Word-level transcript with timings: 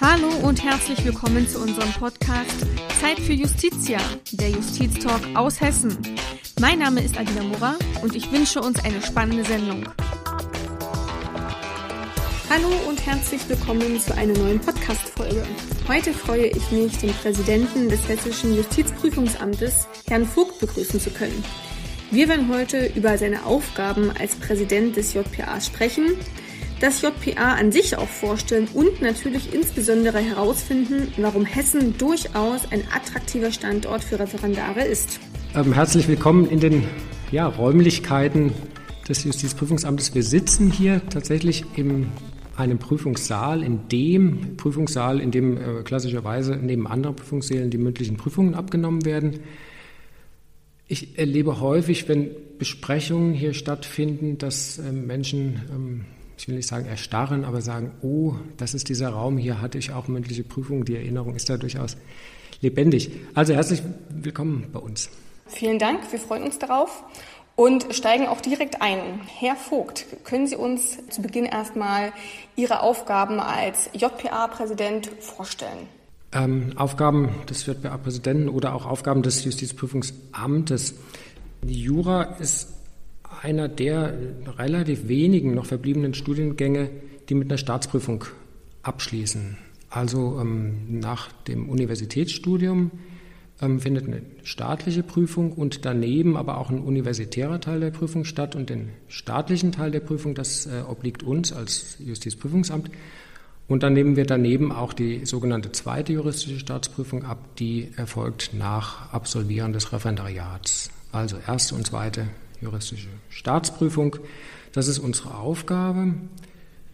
Hallo 0.00 0.28
und 0.42 0.62
herzlich 0.64 1.04
willkommen 1.04 1.48
zu 1.48 1.60
unserem 1.60 1.92
Podcast 1.92 2.66
Zeit 3.00 3.20
für 3.20 3.32
Justitia, 3.32 3.98
der 4.32 4.50
Justiztalk 4.50 5.22
aus 5.36 5.60
Hessen. 5.60 5.96
Mein 6.60 6.80
Name 6.80 7.02
ist 7.02 7.16
Adina 7.16 7.44
Mura 7.44 7.76
und 8.02 8.14
ich 8.16 8.30
wünsche 8.32 8.60
uns 8.60 8.84
eine 8.84 9.00
spannende 9.00 9.44
Sendung. 9.44 9.84
Hallo 12.50 12.68
und 12.88 13.06
herzlich 13.06 13.48
willkommen 13.48 14.00
zu 14.00 14.14
einer 14.16 14.36
neuen 14.36 14.58
Podcast-Folge. 14.58 15.44
Heute 15.86 16.12
freue 16.12 16.46
ich 16.46 16.70
mich, 16.72 16.98
den 16.98 17.12
Präsidenten 17.14 17.88
des 17.88 18.08
Hessischen 18.08 18.56
Justizprüfungsamtes, 18.56 19.86
Herrn 20.08 20.26
Vogt, 20.26 20.58
begrüßen 20.58 21.00
zu 21.00 21.10
können. 21.10 21.44
Wir 22.10 22.28
werden 22.28 22.48
heute 22.52 22.86
über 22.94 23.16
seine 23.16 23.44
Aufgaben 23.46 24.10
als 24.10 24.34
Präsident 24.36 24.96
des 24.96 25.14
JPA 25.14 25.60
sprechen, 25.60 26.16
das 26.80 27.02
JPA 27.02 27.54
an 27.54 27.72
sich 27.72 27.96
auch 27.96 28.08
vorstellen 28.08 28.68
und 28.74 29.00
natürlich 29.00 29.54
insbesondere 29.54 30.18
herausfinden, 30.18 31.12
warum 31.16 31.44
Hessen 31.44 31.96
durchaus 31.98 32.70
ein 32.70 32.82
attraktiver 32.94 33.52
Standort 33.52 34.04
für 34.04 34.18
Referendare 34.18 34.84
ist. 34.84 35.20
Ähm, 35.54 35.72
herzlich 35.72 36.08
willkommen 36.08 36.48
in 36.48 36.60
den 36.60 36.84
ja, 37.30 37.46
Räumlichkeiten 37.46 38.52
des 39.08 39.24
Justizprüfungsamtes. 39.24 40.14
Wir 40.14 40.22
sitzen 40.22 40.70
hier 40.70 41.02
tatsächlich 41.08 41.64
in 41.76 42.08
einem 42.56 42.78
Prüfungssaal, 42.78 43.62
in 43.62 43.88
dem 43.88 44.56
Prüfungssaal, 44.56 45.20
in 45.20 45.30
dem 45.30 45.56
äh, 45.56 45.82
klassischerweise 45.82 46.56
neben 46.56 46.86
anderen 46.86 47.16
Prüfungssälen 47.16 47.70
die 47.70 47.78
mündlichen 47.78 48.16
Prüfungen 48.16 48.54
abgenommen 48.54 49.04
werden. 49.04 49.40
Ich 50.86 51.18
erlebe 51.18 51.60
häufig, 51.60 52.08
wenn 52.08 52.30
Besprechungen 52.58 53.32
hier 53.32 53.54
stattfinden, 53.54 54.38
dass 54.38 54.78
ähm, 54.78 55.06
Menschen, 55.06 55.62
ähm, 55.72 56.04
ich 56.36 56.48
will 56.48 56.56
nicht 56.56 56.68
sagen 56.68 56.86
erstarren, 56.86 57.44
aber 57.44 57.60
sagen, 57.60 57.92
oh, 58.02 58.34
das 58.56 58.74
ist 58.74 58.88
dieser 58.88 59.10
Raum, 59.10 59.38
hier 59.38 59.60
hatte 59.60 59.78
ich 59.78 59.92
auch 59.92 60.08
mündliche 60.08 60.44
Prüfungen, 60.44 60.84
die 60.84 60.96
Erinnerung 60.96 61.34
ist 61.34 61.48
da 61.48 61.56
durchaus 61.56 61.96
lebendig. 62.60 63.10
Also 63.34 63.54
herzlich 63.54 63.82
willkommen 64.10 64.68
bei 64.72 64.80
uns. 64.80 65.10
Vielen 65.46 65.78
Dank, 65.78 66.00
wir 66.10 66.18
freuen 66.18 66.42
uns 66.42 66.58
darauf 66.58 67.04
und 67.56 67.94
steigen 67.94 68.26
auch 68.26 68.40
direkt 68.40 68.82
ein. 68.82 69.20
Herr 69.38 69.56
Vogt, 69.56 70.06
können 70.24 70.46
Sie 70.46 70.56
uns 70.56 70.98
zu 71.08 71.22
Beginn 71.22 71.44
erstmal 71.44 72.12
Ihre 72.56 72.80
Aufgaben 72.80 73.40
als 73.40 73.90
JPA-Präsident 73.92 75.10
vorstellen? 75.20 75.88
ähm, 76.34 76.72
Aufgaben 76.76 77.30
des 77.48 77.64
JPA-Präsidenten 77.66 78.48
oder 78.48 78.74
auch 78.74 78.86
Aufgaben 78.86 79.22
des 79.22 79.44
Justizprüfungsamtes. 79.44 80.94
Die 81.62 81.80
Jura 81.80 82.22
ist 82.40 82.73
einer 83.44 83.68
der 83.68 84.14
relativ 84.56 85.06
wenigen 85.06 85.54
noch 85.54 85.66
verbliebenen 85.66 86.14
Studiengänge, 86.14 86.88
die 87.28 87.34
mit 87.34 87.50
einer 87.50 87.58
Staatsprüfung 87.58 88.24
abschließen. 88.82 89.58
Also 89.90 90.38
ähm, 90.40 90.98
nach 90.98 91.30
dem 91.46 91.68
Universitätsstudium 91.68 92.90
ähm, 93.60 93.80
findet 93.80 94.06
eine 94.06 94.22
staatliche 94.44 95.02
Prüfung 95.02 95.52
und 95.52 95.84
daneben 95.84 96.36
aber 96.36 96.56
auch 96.56 96.70
ein 96.70 96.80
universitärer 96.80 97.60
Teil 97.60 97.80
der 97.80 97.90
Prüfung 97.90 98.24
statt. 98.24 98.56
Und 98.56 98.70
den 98.70 98.88
staatlichen 99.08 99.72
Teil 99.72 99.90
der 99.90 100.00
Prüfung, 100.00 100.34
das 100.34 100.66
äh, 100.66 100.82
obliegt 100.88 101.22
uns 101.22 101.52
als 101.52 101.98
Justizprüfungsamt. 102.00 102.90
Und 103.68 103.82
dann 103.82 103.92
nehmen 103.92 104.16
wir 104.16 104.26
daneben 104.26 104.72
auch 104.72 104.94
die 104.94 105.26
sogenannte 105.26 105.70
zweite 105.70 106.14
juristische 106.14 106.58
Staatsprüfung 106.58 107.24
ab, 107.24 107.56
die 107.58 107.88
erfolgt 107.96 108.50
nach 108.54 109.12
Absolvieren 109.12 109.72
des 109.74 109.92
Referendariats. 109.92 110.90
Also 111.12 111.36
erste 111.46 111.74
und 111.74 111.86
zweite 111.86 112.26
juristische 112.64 113.08
Staatsprüfung. 113.28 114.16
Das 114.72 114.88
ist 114.88 114.98
unsere 114.98 115.36
Aufgabe. 115.36 116.14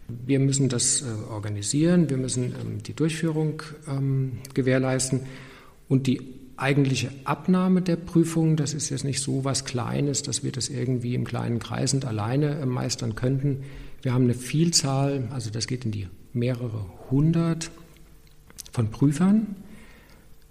Wir 0.07 0.39
müssen 0.39 0.69
das 0.69 1.01
äh, 1.01 1.05
organisieren, 1.31 2.09
wir 2.09 2.17
müssen 2.17 2.53
ähm, 2.61 2.83
die 2.83 2.93
Durchführung 2.93 3.63
ähm, 3.87 4.33
gewährleisten 4.53 5.21
und 5.87 6.05
die 6.05 6.21
eigentliche 6.57 7.11
Abnahme 7.23 7.81
der 7.81 7.95
Prüfung, 7.95 8.57
das 8.57 8.73
ist 8.73 8.89
jetzt 8.89 9.05
nicht 9.05 9.21
so 9.21 9.45
was 9.45 9.63
Kleines, 9.63 10.21
dass 10.21 10.43
wir 10.43 10.51
das 10.51 10.67
irgendwie 10.67 11.15
im 11.15 11.23
kleinen 11.23 11.59
Kreis 11.59 11.93
und 11.93 12.05
alleine 12.05 12.59
äh, 12.59 12.65
meistern 12.65 13.15
könnten. 13.15 13.63
Wir 14.01 14.13
haben 14.13 14.25
eine 14.25 14.33
Vielzahl, 14.33 15.29
also 15.31 15.49
das 15.49 15.65
geht 15.65 15.85
in 15.85 15.91
die 15.91 16.07
mehrere 16.33 16.85
hundert 17.09 17.71
von 18.73 18.91
Prüfern, 18.91 19.55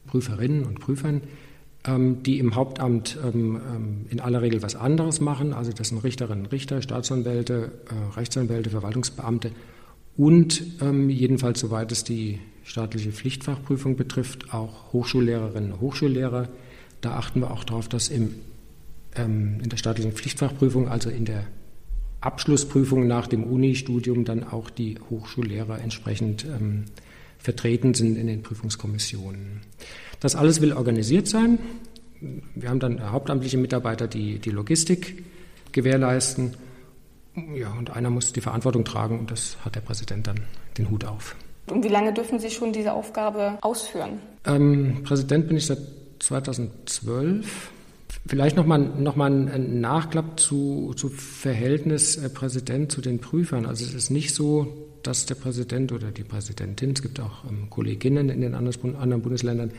Prüferinnen 0.06 0.64
und 0.64 0.80
Prüfern, 0.80 1.20
die 1.86 2.38
im 2.38 2.54
Hauptamt 2.54 3.16
ähm, 3.24 3.56
ähm, 3.56 4.06
in 4.10 4.20
aller 4.20 4.42
Regel 4.42 4.62
was 4.62 4.76
anderes 4.76 5.20
machen. 5.20 5.54
Also 5.54 5.72
das 5.72 5.88
sind 5.88 6.04
Richterinnen 6.04 6.44
und 6.44 6.52
Richter, 6.52 6.82
Staatsanwälte, 6.82 7.72
äh, 7.88 8.16
Rechtsanwälte, 8.18 8.68
Verwaltungsbeamte 8.70 9.52
und 10.16 10.62
jedenfalls, 10.82 11.60
soweit 11.60 11.90
es 11.92 12.04
die 12.04 12.40
staatliche 12.64 13.10
Pflichtfachprüfung 13.10 13.96
betrifft, 13.96 14.52
auch 14.52 14.92
Hochschullehrerinnen 14.92 15.72
und 15.72 15.80
Hochschullehrer. 15.80 16.48
Da 17.00 17.12
achten 17.12 17.40
wir 17.40 17.50
auch 17.50 17.64
darauf, 17.64 17.88
dass 17.88 18.08
im, 18.08 18.34
in 19.16 19.66
der 19.66 19.78
staatlichen 19.78 20.12
Pflichtfachprüfung, 20.12 20.88
also 20.88 21.08
in 21.08 21.24
der 21.24 21.46
Abschlussprüfung 22.20 23.06
nach 23.06 23.28
dem 23.28 23.44
Uni-Studium 23.44 24.24
dann 24.24 24.44
auch 24.44 24.68
die 24.68 24.98
Hochschullehrer 25.08 25.80
entsprechend 25.80 26.44
ähm, 26.44 26.84
vertreten 27.40 27.94
sind 27.94 28.16
in 28.16 28.26
den 28.26 28.42
Prüfungskommissionen. 28.42 29.62
Das 30.20 30.36
alles 30.36 30.60
will 30.60 30.72
organisiert 30.72 31.26
sein. 31.26 31.58
Wir 32.54 32.68
haben 32.68 32.80
dann 32.80 33.10
hauptamtliche 33.10 33.56
Mitarbeiter, 33.56 34.06
die 34.06 34.38
die 34.38 34.50
Logistik 34.50 35.24
gewährleisten. 35.72 36.54
Ja, 37.54 37.72
und 37.72 37.90
einer 37.90 38.10
muss 38.10 38.32
die 38.32 38.40
Verantwortung 38.40 38.84
tragen 38.84 39.18
und 39.18 39.30
das 39.30 39.56
hat 39.64 39.74
der 39.74 39.80
Präsident 39.80 40.26
dann 40.26 40.40
den 40.76 40.90
Hut 40.90 41.04
auf. 41.04 41.36
Und 41.68 41.84
wie 41.84 41.88
lange 41.88 42.12
dürfen 42.12 42.38
Sie 42.38 42.50
schon 42.50 42.72
diese 42.72 42.92
Aufgabe 42.92 43.58
ausführen? 43.62 44.18
Ähm, 44.44 45.02
Präsident 45.04 45.48
bin 45.48 45.56
ich 45.56 45.66
seit 45.66 45.78
2012. 46.18 47.70
Vielleicht 48.26 48.56
nochmal 48.56 48.78
noch 48.78 49.16
mal 49.16 49.30
ein 49.30 49.80
Nachklapp 49.80 50.38
zu, 50.38 50.92
zu 50.96 51.08
Verhältnis 51.08 52.16
äh, 52.16 52.28
Präsident 52.28 52.92
zu 52.92 53.00
den 53.00 53.20
Prüfern. 53.20 53.66
Also 53.66 53.84
es 53.84 53.94
ist 53.94 54.10
nicht 54.10 54.34
so, 54.34 54.89
dass 55.02 55.26
der 55.26 55.34
Präsident 55.34 55.92
oder 55.92 56.10
die 56.10 56.24
Präsidentin, 56.24 56.92
es 56.92 57.02
gibt 57.02 57.20
auch 57.20 57.44
ähm, 57.48 57.68
Kolleginnen 57.70 58.28
in 58.28 58.40
den 58.40 58.54
anderen, 58.54 59.22
Bundesländern, 59.22 59.72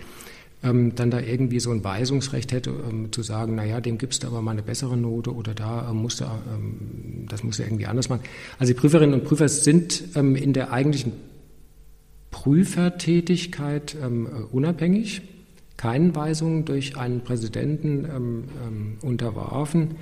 ähm, 0.63 0.93
dann 0.95 1.09
da 1.09 1.19
irgendwie 1.19 1.59
so 1.59 1.71
ein 1.71 1.83
Weisungsrecht 1.83 2.51
hätte, 2.51 2.69
ähm, 2.69 3.11
zu 3.11 3.23
sagen, 3.23 3.55
naja, 3.55 3.81
dem 3.81 3.97
gibst 3.97 4.23
du 4.23 4.27
aber 4.27 4.41
mal 4.41 4.51
eine 4.51 4.61
bessere 4.61 4.95
Note 4.95 5.33
oder 5.33 5.53
da 5.53 5.89
ähm, 5.89 5.97
musst 5.97 6.21
du, 6.21 6.25
ähm, 6.25 7.25
das 7.29 7.43
musst 7.43 7.59
du 7.59 7.63
irgendwie 7.63 7.87
anders 7.87 8.09
machen. 8.09 8.21
Also 8.59 8.73
die 8.73 8.79
Prüferinnen 8.79 9.19
und 9.19 9.25
Prüfer 9.25 9.49
sind 9.49 10.03
ähm, 10.15 10.35
in 10.35 10.53
der 10.53 10.71
eigentlichen 10.71 11.13
Prüfertätigkeit 12.29 13.95
ähm, 14.01 14.27
unabhängig 14.51 15.21
keinen 15.77 16.15
Weisungen 16.15 16.63
durch 16.65 16.95
einen 16.97 17.21
Präsidenten 17.21 18.05
ähm, 18.05 18.97
unterworfen. 19.01 19.95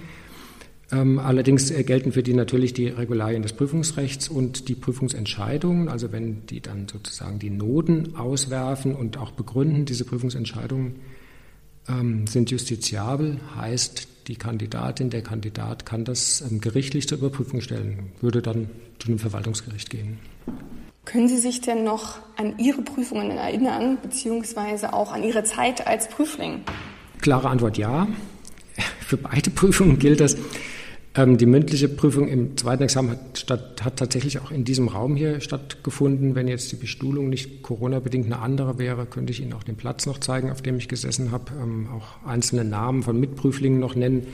Ähm, 0.91 1.19
allerdings 1.19 1.69
äh, 1.69 1.83
gelten 1.83 2.11
für 2.11 2.23
die 2.23 2.33
natürlich 2.33 2.73
die 2.73 2.87
Regularien 2.87 3.43
des 3.43 3.53
Prüfungsrechts 3.53 4.27
und 4.27 4.69
die 4.69 4.75
Prüfungsentscheidungen. 4.75 5.87
Also 5.87 6.11
wenn 6.11 6.45
die 6.47 6.61
dann 6.61 6.87
sozusagen 6.87 7.37
die 7.37 7.51
Noten 7.51 8.15
auswerfen 8.15 8.95
und 8.95 9.17
auch 9.17 9.31
begründen, 9.31 9.85
diese 9.85 10.05
Prüfungsentscheidungen 10.05 10.95
ähm, 11.87 12.25
sind 12.25 12.49
justiziabel, 12.49 13.39
heißt 13.55 14.07
die 14.27 14.35
Kandidatin, 14.35 15.09
der 15.09 15.21
Kandidat 15.21 15.85
kann 15.85 16.05
das 16.05 16.41
ähm, 16.41 16.59
gerichtlich 16.59 17.07
zur 17.07 17.19
Überprüfung 17.19 17.61
stellen, 17.61 18.11
würde 18.21 18.41
dann 18.41 18.69
zu 18.97 19.09
einem 19.09 19.19
Verwaltungsgericht 19.19 19.89
gehen. 19.89 20.19
Können 21.05 21.27
Sie 21.27 21.37
sich 21.37 21.61
denn 21.61 21.83
noch 21.83 22.17
an 22.35 22.59
Ihre 22.59 22.81
Prüfungen 22.81 23.31
erinnern, 23.31 23.97
beziehungsweise 24.01 24.93
auch 24.93 25.11
an 25.11 25.23
Ihre 25.23 25.43
Zeit 25.43 25.85
als 25.87 26.07
Prüfling? 26.09 26.61
Klare 27.21 27.49
Antwort 27.49 27.77
ja. 27.77 28.07
Für 28.99 29.17
beide 29.17 29.49
Prüfungen 29.49 29.97
gilt 29.97 30.19
das. 30.19 30.35
Ähm, 31.15 31.37
die 31.37 31.47
mündliche 31.47 31.89
Prüfung 31.89 32.27
im 32.27 32.55
zweiten 32.55 32.83
Examen 32.83 33.11
hat, 33.11 33.39
statt, 33.39 33.83
hat, 33.83 33.97
tatsächlich 33.97 34.39
auch 34.39 34.51
in 34.51 34.63
diesem 34.63 34.87
Raum 34.87 35.15
hier 35.15 35.41
stattgefunden. 35.41 36.35
Wenn 36.35 36.47
jetzt 36.47 36.71
die 36.71 36.75
Bestuhlung 36.75 37.29
nicht 37.29 37.63
Corona-bedingt 37.63 38.27
eine 38.27 38.39
andere 38.39 38.77
wäre, 38.77 39.07
könnte 39.07 39.31
ich 39.31 39.41
Ihnen 39.41 39.53
auch 39.53 39.63
den 39.63 39.75
Platz 39.75 40.05
noch 40.05 40.19
zeigen, 40.19 40.51
auf 40.51 40.61
dem 40.61 40.77
ich 40.77 40.87
gesessen 40.87 41.31
habe, 41.31 41.51
ähm, 41.59 41.87
auch 41.91 42.27
einzelne 42.27 42.63
Namen 42.63 43.01
von 43.01 43.19
Mitprüflingen 43.19 43.79
noch 43.79 43.95
nennen. 43.95 44.27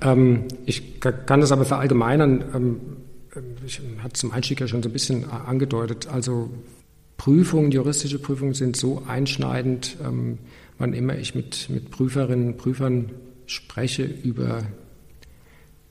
Ähm, 0.00 0.46
ich 0.66 1.00
kann 1.00 1.40
das 1.40 1.52
aber 1.52 1.64
verallgemeinern. 1.64 2.44
Ähm, 2.52 2.80
ich 3.64 3.80
hatte 4.02 4.14
zum 4.14 4.32
Einstieg 4.32 4.60
ja 4.60 4.66
schon 4.66 4.82
so 4.82 4.88
ein 4.88 4.92
bisschen 4.92 5.30
angedeutet, 5.30 6.08
also 6.12 6.50
Prüfungen, 7.16 7.70
juristische 7.70 8.18
Prüfungen 8.18 8.52
sind 8.52 8.76
so 8.76 9.04
einschneidend, 9.06 9.96
wann 10.76 10.92
immer 10.92 11.16
ich 11.16 11.34
mit, 11.34 11.70
mit 11.70 11.90
Prüferinnen 11.90 12.48
und 12.48 12.56
Prüfern 12.58 13.10
spreche 13.46 14.04
über 14.04 14.64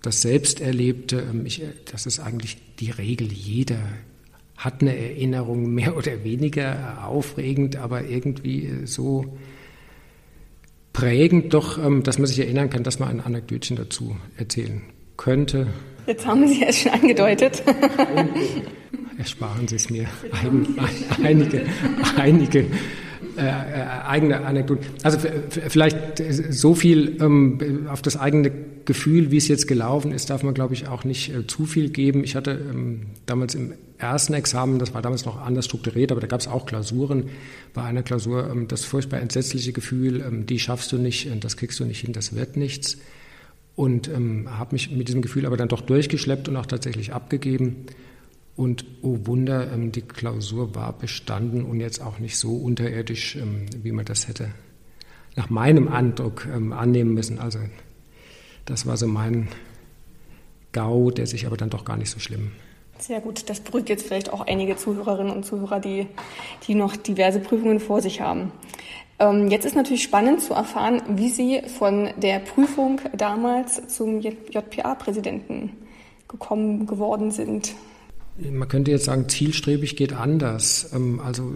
das 0.02 0.22
Selbsterlebte, 0.22 1.24
ähm, 1.32 1.46
ich, 1.46 1.62
das 1.92 2.06
ist 2.06 2.20
eigentlich 2.20 2.58
die 2.80 2.92
Regel. 2.92 3.32
Jeder 3.32 3.80
hat 4.58 4.82
eine 4.82 4.96
Erinnerung, 4.98 5.74
mehr 5.74 5.96
oder 5.96 6.24
weniger 6.24 7.06
aufregend, 7.06 7.76
aber 7.76 8.06
irgendwie 8.06 8.86
so 8.86 9.38
prägend 10.94 11.54
doch, 11.54 11.78
ähm, 11.84 12.04
dass 12.04 12.18
man 12.18 12.28
sich 12.28 12.40
erinnern 12.40 12.70
kann, 12.70 12.84
dass 12.84 13.00
man 13.00 13.10
ein 13.10 13.22
Anekdötchen 13.22 13.78
dazu 13.78 14.18
erzählen 14.38 14.82
könnte. 15.18 15.68
Jetzt 16.08 16.26
haben 16.26 16.48
Sie 16.48 16.64
es 16.64 16.82
schon 16.82 16.92
angedeutet. 16.92 17.64
Ersparen 19.18 19.68
Sie 19.68 19.76
es 19.76 19.90
mir. 19.90 20.08
Ein, 20.32 20.68
einige, 21.24 21.66
einige 22.18 22.66
äh, 23.38 23.42
äh, 23.42 23.84
eigene 24.08 24.42
Anekdoten. 24.46 24.86
Also 25.04 25.20
vielleicht 25.50 26.22
so 26.50 26.76
viel 26.76 27.18
ähm, 27.22 27.88
auf 27.90 28.02
das 28.02 28.18
eigene 28.18 28.52
Gefühl, 28.86 29.32
wie 29.32 29.38
es 29.38 29.48
jetzt 29.48 29.68
gelaufen 29.68 30.12
ist, 30.12 30.30
darf 30.30 30.44
man, 30.44 30.54
glaube 30.54 30.74
ich, 30.74 30.88
auch 30.88 31.04
nicht 31.04 31.34
äh, 31.34 31.48
zu 31.48 31.66
viel 31.66 31.90
geben. 31.90 32.24
Ich 32.24 32.36
hatte 32.36 32.52
ähm, 32.52 33.08
damals 33.26 33.56
im 33.56 33.74
ersten 33.98 34.34
Examen, 34.34 34.80
das 34.80 34.94
war 34.94 35.02
damals 35.02 35.26
noch 35.26 35.40
anders 35.40 35.66
strukturiert, 35.66 36.12
aber 36.12 36.20
da 36.20 36.28
gab 36.28 36.42
es 36.42 36.48
auch 36.48 36.66
Klausuren. 36.66 37.30
Bei 37.74 37.84
einer 37.84 38.04
Klausur 38.04 38.50
ähm, 38.50 38.68
das 38.68 38.84
furchtbar 38.84 39.22
entsetzliche 39.22 39.72
Gefühl, 39.72 40.22
ähm, 40.22 40.46
die 40.46 40.60
schaffst 40.60 40.92
du 40.92 40.98
nicht, 40.98 41.30
das 41.44 41.58
kriegst 41.58 41.80
du 41.80 41.86
nicht 41.86 42.02
hin, 42.02 42.14
das 42.14 42.36
wird 42.36 42.58
nichts. 42.58 42.98
Und 43.76 44.10
ähm, 44.10 44.48
habe 44.58 44.74
mich 44.74 44.92
mit 44.92 45.08
diesem 45.08 45.22
Gefühl 45.22 45.46
aber 45.46 45.58
dann 45.58 45.70
doch 45.70 45.82
durchgeschleppt 45.82 46.50
und 46.50 46.58
auch 46.58 46.66
tatsächlich 46.66 47.14
abgegeben. 47.14 47.86
Und 48.56 48.86
oh 49.02 49.18
Wunder, 49.24 49.72
ähm, 49.72 49.92
die 49.92 50.02
Klausur 50.02 50.76
war 50.76 50.94
bestanden 50.94 51.64
und 51.64 51.80
jetzt 51.80 52.02
auch 52.02 52.20
nicht 52.20 52.38
so 52.38 52.56
unterirdisch, 52.56 53.36
ähm, 53.36 53.66
wie 53.82 53.92
man 53.92 54.06
das 54.06 54.28
hätte 54.28 54.50
nach 55.36 55.50
meinem 55.50 55.88
Eindruck 55.88 56.46
ähm, 56.54 56.74
annehmen 56.74 57.14
müssen. 57.14 57.40
Also 57.40 57.60
das 58.66 58.86
war 58.86 58.98
so 58.98 59.08
mein 59.08 59.48
GAU, 60.74 61.12
der 61.12 61.28
sich 61.28 61.46
aber 61.46 61.58
dann 61.58 61.70
doch 61.70 61.86
gar 61.86 61.98
nicht 61.98 62.10
so 62.10 62.20
schlimm. 62.20 62.52
Sehr 63.00 63.22
gut, 63.22 63.50
das 63.50 63.62
beruhigt 63.62 63.90
jetzt 63.90 64.06
vielleicht 64.06 64.32
auch 64.32 64.42
einige 64.42 64.76
Zuhörerinnen 64.76 65.34
und 65.34 65.46
Zuhörer, 65.46 65.80
die, 65.80 66.06
die 66.68 66.76
noch 66.76 66.96
diverse 66.96 67.40
Prüfungen 67.40 67.80
vor 67.80 68.02
sich 68.02 68.22
haben. 68.22 68.52
Jetzt 69.50 69.66
ist 69.66 69.76
natürlich 69.76 70.04
spannend 70.04 70.42
zu 70.42 70.54
erfahren, 70.54 71.02
wie 71.10 71.30
Sie 71.30 71.62
von 71.78 72.10
der 72.18 72.40
Prüfung 72.40 73.02
damals 73.16 73.88
zum 73.88 74.20
JPA-Präsidenten 74.20 75.72
gekommen 76.28 76.86
geworden 76.86 77.32
sind 77.32 77.74
man 78.38 78.68
könnte 78.68 78.92
jetzt 78.92 79.06
sagen, 79.06 79.28
zielstrebig 79.30 79.96
geht 79.96 80.14
anders. 80.14 80.92
Ähm, 80.94 81.20
also 81.20 81.54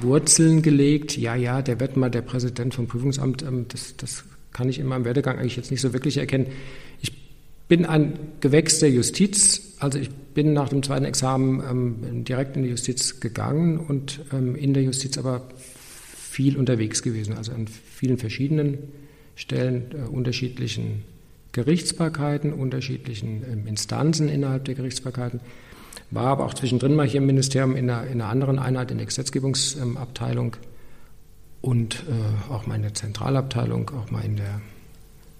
Wurzeln 0.00 0.62
gelegt, 0.62 1.16
ja, 1.16 1.34
ja, 1.34 1.62
der 1.62 1.80
wird 1.80 1.96
mal 1.96 2.10
der 2.10 2.22
Präsident 2.22 2.74
vom 2.74 2.86
Prüfungsamt, 2.86 3.42
ähm, 3.42 3.66
das, 3.68 3.96
das 3.96 4.24
kann 4.52 4.68
ich 4.68 4.78
in 4.78 4.86
meinem 4.86 5.04
Werdegang 5.04 5.38
eigentlich 5.38 5.56
jetzt 5.56 5.70
nicht 5.70 5.80
so 5.80 5.92
wirklich 5.92 6.18
erkennen. 6.18 6.46
Ich 7.00 7.12
bin 7.68 7.84
ein 7.84 8.18
Gewächs 8.40 8.78
der 8.78 8.90
Justiz, 8.90 9.74
also 9.78 9.98
ich 9.98 10.10
bin 10.10 10.52
nach 10.52 10.68
dem 10.68 10.82
zweiten 10.82 11.04
Examen 11.04 11.62
ähm, 11.68 12.24
direkt 12.24 12.56
in 12.56 12.62
die 12.62 12.70
Justiz 12.70 13.20
gegangen 13.20 13.78
und 13.78 14.20
in 14.30 14.74
der 14.74 14.82
Justiz 14.82 15.18
aber 15.18 15.48
viel 15.56 16.56
unterwegs 16.56 17.02
gewesen, 17.02 17.34
also 17.34 17.52
an 17.52 17.66
vielen 17.66 18.18
verschiedenen 18.18 18.78
Stellen, 19.34 19.86
äh, 19.92 20.08
unterschiedlichen 20.08 21.02
Gerichtsbarkeiten, 21.52 22.52
unterschiedlichen 22.52 23.66
Instanzen 23.66 24.28
innerhalb 24.28 24.66
der 24.66 24.74
Gerichtsbarkeiten 24.74 25.40
war 26.10 26.26
aber 26.26 26.44
auch 26.46 26.54
zwischendrin 26.54 26.94
mal 26.94 27.06
hier 27.06 27.20
im 27.20 27.26
Ministerium 27.26 27.76
in 27.76 27.90
einer, 27.90 28.06
in 28.06 28.20
einer 28.20 28.30
anderen 28.30 28.58
Einheit, 28.58 28.90
in 28.90 28.98
der 28.98 29.06
Gesetzgebungsabteilung 29.06 30.56
und 31.60 32.04
äh, 32.08 32.52
auch 32.52 32.66
mal 32.66 32.76
in 32.76 32.82
der 32.82 32.94
Zentralabteilung, 32.94 33.90
auch 33.90 34.10
mal 34.10 34.24
in 34.24 34.36
der, 34.36 34.60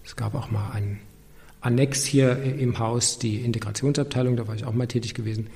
es 0.04 0.16
gab 0.16 0.34
auch 0.34 0.50
mal 0.50 0.70
einen 0.72 1.00
Annex 1.60 2.04
hier 2.04 2.42
im 2.42 2.78
Haus, 2.78 3.18
die 3.18 3.36
Integrationsabteilung, 3.36 4.36
da 4.36 4.46
war 4.46 4.54
ich 4.54 4.64
auch 4.64 4.74
mal 4.74 4.86
tätig 4.86 5.14
gewesen. 5.14 5.48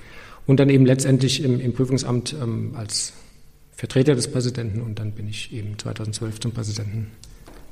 Und 0.47 0.59
dann 0.59 0.69
eben 0.69 0.87
letztendlich 0.87 1.43
im, 1.43 1.61
im 1.61 1.73
Prüfungsamt 1.73 2.35
ähm, 2.41 2.75
als 2.75 3.13
Vertreter 3.73 4.15
des 4.15 4.31
Präsidenten 4.31 4.81
und 4.81 4.99
dann 4.99 5.13
bin 5.13 5.29
ich 5.29 5.53
eben 5.53 5.79
2012 5.79 6.41
zum 6.41 6.53
Präsidenten 6.53 7.11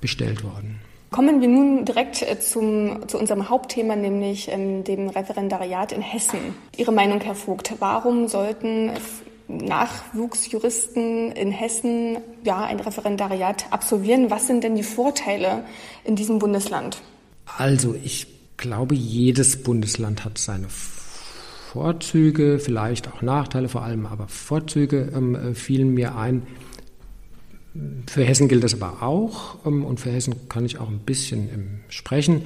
bestellt 0.00 0.42
worden. 0.42 0.80
Kommen 1.10 1.40
wir 1.40 1.48
nun 1.48 1.84
direkt 1.84 2.22
äh, 2.22 2.38
zum, 2.38 3.08
zu 3.08 3.18
unserem 3.18 3.48
Hauptthema, 3.48 3.96
nämlich 3.96 4.48
ähm, 4.50 4.84
dem 4.84 5.08
Referendariat 5.08 5.92
in 5.92 6.02
Hessen. 6.02 6.38
Ihre 6.76 6.92
Meinung, 6.92 7.20
Herr 7.20 7.34
Vogt, 7.34 7.74
warum 7.78 8.28
sollten 8.28 8.90
Nachwuchsjuristen 9.48 11.32
in 11.32 11.50
Hessen 11.50 12.18
ja 12.44 12.64
ein 12.64 12.80
Referendariat 12.80 13.66
absolvieren? 13.70 14.30
Was 14.30 14.46
sind 14.46 14.64
denn 14.64 14.74
die 14.74 14.82
Vorteile 14.82 15.64
in 16.04 16.14
diesem 16.14 16.38
Bundesland? 16.38 17.00
Also 17.56 17.94
ich 18.04 18.26
glaube, 18.58 18.94
jedes 18.94 19.62
Bundesland 19.62 20.26
hat 20.26 20.36
seine 20.36 20.68
Vorzüge, 20.68 22.58
vielleicht 22.58 23.08
auch 23.08 23.22
Nachteile, 23.22 23.68
vor 23.68 23.82
allem 23.82 24.04
aber 24.04 24.28
Vorzüge 24.28 25.10
ähm, 25.14 25.34
äh, 25.34 25.54
fielen 25.54 25.94
mir 25.94 26.16
ein. 26.16 26.42
Für 28.06 28.24
Hessen 28.24 28.48
gilt 28.48 28.64
das 28.64 28.74
aber 28.74 29.02
auch 29.02 29.64
ähm, 29.64 29.84
und 29.84 30.00
für 30.00 30.10
Hessen 30.10 30.48
kann 30.48 30.64
ich 30.64 30.78
auch 30.78 30.88
ein 30.88 31.00
bisschen 31.00 31.48
ähm, 31.52 31.80
sprechen. 31.88 32.42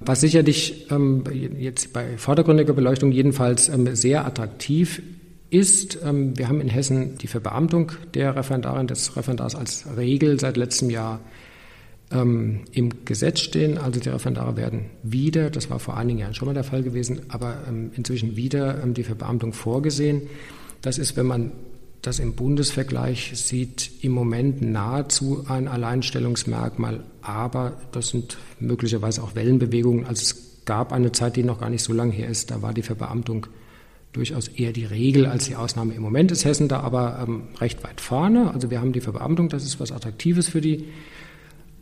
Was 0.00 0.20
sicherlich 0.20 0.90
ähm, 0.90 1.24
jetzt 1.58 1.92
bei 1.92 2.18
vordergründiger 2.18 2.74
Beleuchtung 2.74 3.10
jedenfalls 3.10 3.70
sehr 3.92 4.26
attraktiv 4.26 5.00
ist, 5.48 5.98
wir 6.02 6.48
haben 6.48 6.60
in 6.60 6.68
Hessen 6.68 7.16
die 7.18 7.28
Verbeamtung 7.28 7.92
der 8.12 8.34
Referendarin, 8.34 8.88
des 8.88 9.16
Referendars 9.16 9.54
als 9.54 9.86
Regel 9.96 10.40
seit 10.40 10.56
letztem 10.56 10.90
Jahr 10.90 11.20
im 12.10 12.64
Gesetz 13.04 13.38
stehen. 13.38 13.78
Also 13.78 14.00
die 14.00 14.08
Referendare 14.08 14.56
werden 14.56 14.86
wieder, 15.04 15.50
das 15.50 15.70
war 15.70 15.78
vor 15.78 15.96
einigen 15.96 16.18
Jahren 16.18 16.34
schon 16.34 16.46
mal 16.46 16.54
der 16.54 16.64
Fall 16.64 16.82
gewesen, 16.82 17.20
aber 17.28 17.58
inzwischen 17.94 18.34
wieder 18.34 18.74
die 18.86 19.04
Verbeamtung 19.04 19.52
vorgesehen. 19.52 20.22
Das 20.82 20.98
ist, 20.98 21.16
wenn 21.16 21.26
man 21.26 21.52
das 22.06 22.18
im 22.18 22.34
Bundesvergleich 22.34 23.32
sieht 23.34 23.90
im 24.02 24.12
Moment 24.12 24.62
nahezu 24.62 25.44
ein 25.48 25.68
Alleinstellungsmerkmal, 25.68 27.04
aber 27.22 27.78
das 27.92 28.08
sind 28.08 28.36
möglicherweise 28.60 29.22
auch 29.22 29.34
Wellenbewegungen. 29.34 30.06
Also 30.06 30.22
es 30.22 30.64
gab 30.64 30.92
eine 30.92 31.12
Zeit, 31.12 31.36
die 31.36 31.42
noch 31.42 31.60
gar 31.60 31.70
nicht 31.70 31.82
so 31.82 31.92
lange 31.92 32.12
her 32.12 32.28
ist, 32.28 32.50
da 32.50 32.62
war 32.62 32.74
die 32.74 32.82
Verbeamtung 32.82 33.46
durchaus 34.12 34.48
eher 34.48 34.72
die 34.72 34.84
Regel 34.84 35.26
als 35.26 35.46
die 35.46 35.56
Ausnahme. 35.56 35.94
Im 35.94 36.02
Moment 36.02 36.30
ist 36.30 36.44
Hessen 36.44 36.68
da 36.68 36.80
aber 36.80 37.24
ähm, 37.26 37.42
recht 37.60 37.82
weit 37.82 38.00
vorne. 38.00 38.52
Also 38.52 38.70
wir 38.70 38.80
haben 38.80 38.92
die 38.92 39.00
Verbeamtung, 39.00 39.48
das 39.48 39.64
ist 39.64 39.80
was 39.80 39.90
Attraktives 39.90 40.48
für 40.48 40.60
die 40.60 40.84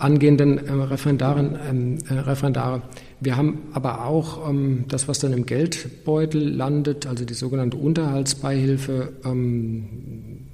angehenden 0.02 0.58
äh, 0.58 0.72
Referendaren, 0.72 1.56
ähm, 1.68 1.98
äh, 2.08 2.14
Referendare. 2.14 2.82
Wir 3.20 3.36
haben 3.36 3.68
aber 3.72 4.04
auch 4.04 4.48
ähm, 4.48 4.84
das, 4.88 5.06
was 5.06 5.20
dann 5.20 5.32
im 5.32 5.46
Geldbeutel 5.46 6.42
landet, 6.42 7.06
also 7.06 7.24
die 7.24 7.34
sogenannte 7.34 7.76
Unterhaltsbeihilfe, 7.76 9.12
ähm, 9.24 10.48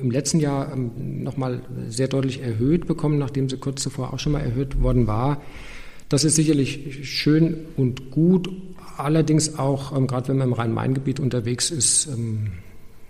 im 0.00 0.10
letzten 0.10 0.38
Jahr 0.38 0.72
ähm, 0.72 1.22
nochmal 1.22 1.62
sehr 1.88 2.08
deutlich 2.08 2.42
erhöht 2.42 2.86
bekommen, 2.86 3.18
nachdem 3.18 3.48
sie 3.48 3.56
kurz 3.56 3.82
zuvor 3.82 4.12
auch 4.12 4.18
schon 4.18 4.32
mal 4.32 4.40
erhöht 4.40 4.82
worden 4.82 5.06
war. 5.06 5.40
Das 6.10 6.24
ist 6.24 6.36
sicherlich 6.36 7.08
schön 7.08 7.56
und 7.78 8.10
gut, 8.10 8.50
allerdings 8.98 9.58
auch, 9.58 9.96
ähm, 9.96 10.06
gerade 10.08 10.28
wenn 10.28 10.36
man 10.36 10.48
im 10.48 10.52
Rhein-Main-Gebiet 10.52 11.20
unterwegs 11.20 11.70
ist, 11.70 12.06
ähm, 12.06 12.48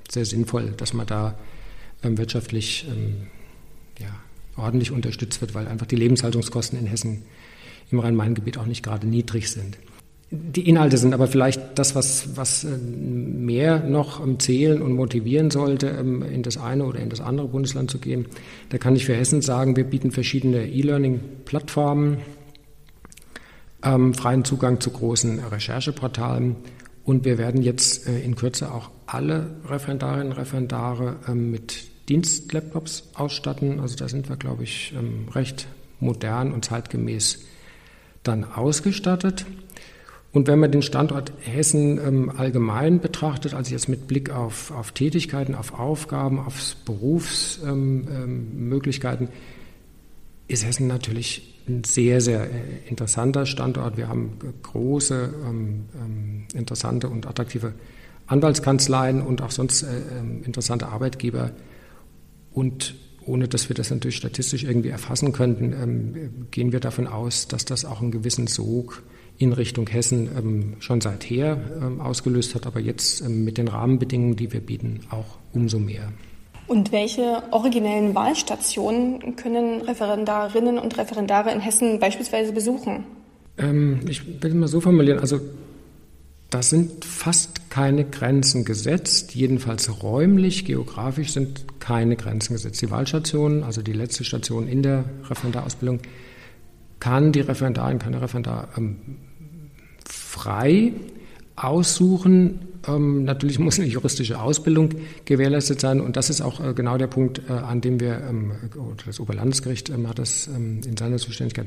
sehr 0.08 0.24
sinnvoll, 0.24 0.72
dass 0.76 0.94
man 0.94 1.06
da 1.06 1.36
ähm, 2.04 2.16
wirtschaftlich 2.16 2.86
ja, 3.98 4.08
ordentlich 4.60 4.92
unterstützt 4.92 5.40
wird, 5.40 5.54
weil 5.54 5.66
einfach 5.66 5.86
die 5.86 5.96
Lebenshaltungskosten 5.96 6.78
in 6.78 6.86
Hessen 6.86 7.22
im 7.90 7.98
Rhein-Main-Gebiet 7.98 8.58
auch 8.58 8.66
nicht 8.66 8.82
gerade 8.82 9.06
niedrig 9.06 9.50
sind. 9.50 9.76
Die 10.32 10.68
Inhalte 10.68 10.96
sind 10.96 11.12
aber 11.12 11.26
vielleicht 11.26 11.76
das, 11.76 11.96
was, 11.96 12.36
was 12.36 12.62
äh, 12.62 12.78
mehr 12.78 13.80
noch 13.80 14.22
zählen 14.38 14.80
und 14.80 14.92
motivieren 14.92 15.50
sollte, 15.50 15.88
ähm, 15.88 16.22
in 16.22 16.44
das 16.44 16.56
eine 16.56 16.84
oder 16.84 17.00
in 17.00 17.10
das 17.10 17.20
andere 17.20 17.48
Bundesland 17.48 17.90
zu 17.90 17.98
gehen. 17.98 18.26
Da 18.68 18.78
kann 18.78 18.94
ich 18.94 19.06
für 19.06 19.14
Hessen 19.14 19.42
sagen, 19.42 19.74
wir 19.74 19.82
bieten 19.82 20.12
verschiedene 20.12 20.68
E-Learning-Plattformen, 20.68 22.18
ähm, 23.82 24.14
freien 24.14 24.44
Zugang 24.44 24.78
zu 24.78 24.90
großen 24.90 25.40
Rechercheportalen 25.40 26.54
und 27.02 27.24
wir 27.24 27.36
werden 27.36 27.62
jetzt 27.62 28.06
äh, 28.06 28.20
in 28.20 28.36
Kürze 28.36 28.72
auch 28.72 28.90
alle 29.06 29.56
Referendarinnen 29.68 30.28
und 30.28 30.38
Referendare 30.38 31.16
ähm, 31.26 31.50
mit 31.50 31.89
Dienstlaptops 32.10 33.04
ausstatten. 33.14 33.80
Also 33.80 33.96
da 33.96 34.08
sind 34.08 34.28
wir, 34.28 34.36
glaube 34.36 34.64
ich, 34.64 34.92
ähm, 34.98 35.28
recht 35.32 35.68
modern 36.00 36.52
und 36.52 36.66
zeitgemäß 36.66 37.46
dann 38.22 38.44
ausgestattet. 38.44 39.46
Und 40.32 40.46
wenn 40.46 40.60
man 40.60 40.70
den 40.70 40.82
Standort 40.82 41.32
Hessen 41.40 41.98
ähm, 41.98 42.30
allgemein 42.36 43.00
betrachtet, 43.00 43.54
also 43.54 43.72
jetzt 43.72 43.88
mit 43.88 44.06
Blick 44.06 44.28
auf, 44.30 44.70
auf 44.70 44.92
Tätigkeiten, 44.92 45.54
auf 45.54 45.78
Aufgaben, 45.78 46.38
auf 46.38 46.76
Berufsmöglichkeiten, 46.84 49.28
ähm, 49.28 49.34
ist 50.46 50.66
Hessen 50.66 50.88
natürlich 50.88 51.62
ein 51.68 51.84
sehr, 51.84 52.20
sehr 52.20 52.42
äh, 52.42 52.48
interessanter 52.88 53.46
Standort. 53.46 53.96
Wir 53.96 54.08
haben 54.08 54.36
große, 54.62 55.32
interessante 56.54 57.08
und 57.08 57.26
attraktive 57.26 57.72
Anwaltskanzleien 58.26 59.22
und 59.22 59.40
auch 59.42 59.50
sonst 59.50 59.82
äh, 59.82 59.88
interessante 60.44 60.88
Arbeitgeber 60.88 61.50
und 62.52 62.94
ohne 63.26 63.48
dass 63.48 63.68
wir 63.68 63.74
das 63.74 63.90
natürlich 63.90 64.16
statistisch 64.16 64.64
irgendwie 64.64 64.88
erfassen 64.88 65.32
könnten, 65.32 65.72
ähm, 65.72 66.46
gehen 66.50 66.72
wir 66.72 66.80
davon 66.80 67.06
aus, 67.06 67.48
dass 67.48 67.64
das 67.64 67.84
auch 67.84 68.00
einen 68.00 68.10
gewissen 68.10 68.46
Sog 68.46 69.02
in 69.38 69.52
Richtung 69.52 69.88
Hessen 69.88 70.28
ähm, 70.36 70.76
schon 70.80 71.00
seither 71.00 71.58
ähm, 71.80 72.00
ausgelöst 72.00 72.54
hat, 72.54 72.66
aber 72.66 72.80
jetzt 72.80 73.22
ähm, 73.22 73.44
mit 73.44 73.56
den 73.56 73.68
Rahmenbedingungen, 73.68 74.36
die 74.36 74.52
wir 74.52 74.60
bieten, 74.60 75.00
auch 75.10 75.38
umso 75.52 75.78
mehr. 75.78 76.12
Und 76.66 76.92
welche 76.92 77.42
originellen 77.50 78.14
Wahlstationen 78.14 79.36
können 79.36 79.80
Referendarinnen 79.80 80.78
und 80.78 80.96
Referendare 80.98 81.50
in 81.52 81.60
Hessen 81.60 81.98
beispielsweise 81.98 82.52
besuchen? 82.52 83.04
Ähm, 83.58 84.00
ich 84.08 84.42
will 84.42 84.54
mal 84.54 84.68
so 84.68 84.80
formulieren, 84.80 85.18
also 85.18 85.40
da 86.50 86.62
sind 86.62 87.04
fast 87.04 87.70
keine 87.70 88.04
Grenzen 88.04 88.64
gesetzt, 88.64 89.34
jedenfalls 89.36 90.02
räumlich, 90.02 90.64
geografisch 90.64 91.32
sind 91.32 91.64
keine 91.78 92.16
Grenzen 92.16 92.54
gesetzt. 92.54 92.82
Die 92.82 92.90
Wahlstation, 92.90 93.62
also 93.62 93.82
die 93.82 93.92
letzte 93.92 94.24
Station 94.24 94.66
in 94.66 94.82
der 94.82 95.04
Referendarausbildung, 95.28 96.00
kann 96.98 97.32
die 97.32 97.40
Referendarin, 97.40 98.00
kann 98.00 98.12
der 98.12 98.22
Referendar 98.22 98.68
ähm, 98.76 98.96
frei 100.04 100.92
aussuchen. 101.54 102.60
Ähm, 102.86 103.24
natürlich 103.24 103.58
muss 103.60 103.78
eine 103.78 103.88
juristische 103.88 104.40
Ausbildung 104.40 104.90
gewährleistet 105.26 105.80
sein 105.80 106.00
und 106.00 106.16
das 106.16 106.30
ist 106.30 106.40
auch 106.40 106.60
äh, 106.64 106.74
genau 106.74 106.98
der 106.98 107.06
Punkt, 107.06 107.42
äh, 107.48 107.52
an 107.52 107.80
dem 107.80 108.00
wir, 108.00 108.22
ähm, 108.28 108.52
das 109.06 109.20
Oberlandesgericht 109.20 109.88
ähm, 109.90 110.08
hat 110.08 110.18
das 110.18 110.48
ähm, 110.48 110.80
in 110.84 110.96
seiner 110.96 111.18
Zuständigkeit, 111.18 111.66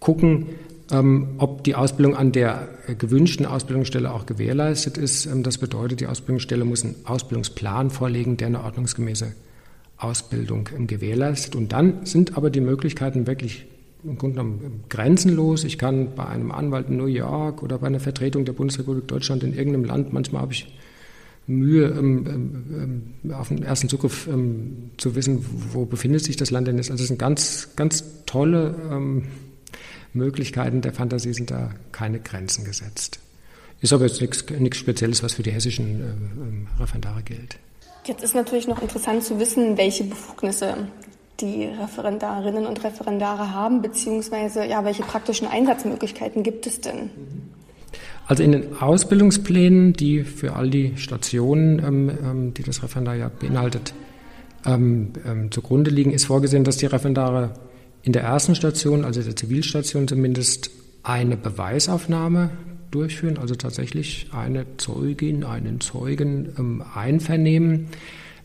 gucken, 0.00 0.46
ob 0.88 1.64
die 1.64 1.74
Ausbildung 1.74 2.16
an 2.16 2.30
der 2.30 2.68
äh, 2.86 2.94
gewünschten 2.94 3.44
Ausbildungsstelle 3.44 4.12
auch 4.12 4.24
gewährleistet 4.26 4.98
ist. 4.98 5.26
Ähm, 5.26 5.42
das 5.42 5.58
bedeutet, 5.58 6.00
die 6.00 6.06
Ausbildungsstelle 6.06 6.64
muss 6.64 6.84
einen 6.84 6.94
Ausbildungsplan 7.04 7.90
vorlegen, 7.90 8.36
der 8.36 8.48
eine 8.48 8.62
ordnungsgemäße 8.62 9.32
Ausbildung 9.96 10.68
ähm, 10.76 10.86
gewährleistet. 10.86 11.56
Und 11.56 11.72
dann 11.72 12.06
sind 12.06 12.36
aber 12.36 12.50
die 12.50 12.60
Möglichkeiten 12.60 13.26
wirklich 13.26 13.66
im 14.04 14.16
Grunde 14.16 14.36
genommen 14.36 14.84
grenzenlos. 14.88 15.64
Ich 15.64 15.78
kann 15.78 16.14
bei 16.14 16.26
einem 16.26 16.52
Anwalt 16.52 16.88
in 16.88 16.98
New 16.98 17.06
York 17.06 17.62
oder 17.64 17.78
bei 17.78 17.88
einer 17.88 17.98
Vertretung 17.98 18.44
der 18.44 18.52
Bundesrepublik 18.52 19.08
Deutschland 19.08 19.42
in 19.42 19.54
irgendeinem 19.54 19.84
Land, 19.84 20.12
manchmal 20.12 20.42
habe 20.42 20.52
ich 20.52 20.72
Mühe, 21.48 21.86
ähm, 21.86 23.12
ähm, 23.24 23.32
auf 23.32 23.48
den 23.48 23.62
ersten 23.62 23.88
Zugriff 23.88 24.28
ähm, 24.28 24.90
zu 24.96 25.14
wissen, 25.14 25.44
wo 25.72 25.84
befindet 25.84 26.24
sich 26.24 26.36
das 26.36 26.50
Land 26.50 26.68
denn 26.68 26.76
jetzt. 26.76 26.90
Also 26.90 27.02
es 27.02 27.08
sind 27.08 27.18
ganz, 27.18 27.70
ganz 27.76 28.04
tolle 28.26 28.74
Möglichkeiten 30.16 30.80
der 30.80 30.92
Fantasie 30.92 31.32
sind 31.32 31.50
da 31.50 31.70
keine 31.92 32.18
Grenzen 32.20 32.64
gesetzt. 32.64 33.20
Ist 33.80 33.92
aber 33.92 34.06
jetzt 34.06 34.20
nichts, 34.20 34.78
Spezielles, 34.78 35.22
was 35.22 35.34
für 35.34 35.42
die 35.42 35.52
hessischen 35.52 36.00
äh, 36.00 36.82
Referendare 36.82 37.22
gilt. 37.22 37.58
Jetzt 38.04 38.22
ist 38.22 38.34
natürlich 38.34 38.66
noch 38.66 38.80
interessant 38.80 39.24
zu 39.24 39.38
wissen, 39.38 39.76
welche 39.76 40.04
Befugnisse 40.04 40.88
die 41.40 41.64
Referendarinnen 41.64 42.66
und 42.66 42.82
Referendare 42.82 43.52
haben, 43.52 43.82
beziehungsweise 43.82 44.64
ja, 44.64 44.84
welche 44.84 45.02
praktischen 45.02 45.46
Einsatzmöglichkeiten 45.46 46.42
gibt 46.42 46.66
es 46.66 46.80
denn? 46.80 47.10
Also 48.26 48.42
in 48.42 48.52
den 48.52 48.76
Ausbildungsplänen, 48.80 49.92
die 49.92 50.24
für 50.24 50.54
all 50.54 50.70
die 50.70 50.96
Stationen, 50.96 51.78
ähm, 51.78 52.10
ähm, 52.10 52.54
die 52.54 52.62
das 52.62 52.82
Referendariat 52.82 53.38
beinhaltet, 53.38 53.92
ähm, 54.64 55.12
ähm, 55.24 55.52
zugrunde 55.52 55.90
liegen, 55.90 56.10
ist 56.10 56.24
vorgesehen, 56.24 56.64
dass 56.64 56.76
die 56.76 56.86
Referendare 56.86 57.50
in 58.06 58.12
der 58.12 58.22
ersten 58.22 58.54
Station, 58.54 59.04
also 59.04 59.20
der 59.20 59.34
Zivilstation 59.34 60.06
zumindest, 60.06 60.70
eine 61.02 61.36
Beweisaufnahme 61.36 62.50
durchführen, 62.92 63.36
also 63.36 63.56
tatsächlich 63.56 64.28
eine 64.32 64.64
Zeugin, 64.76 65.42
einen 65.42 65.80
Zeugen 65.80 66.52
ähm, 66.56 66.84
einvernehmen, 66.94 67.88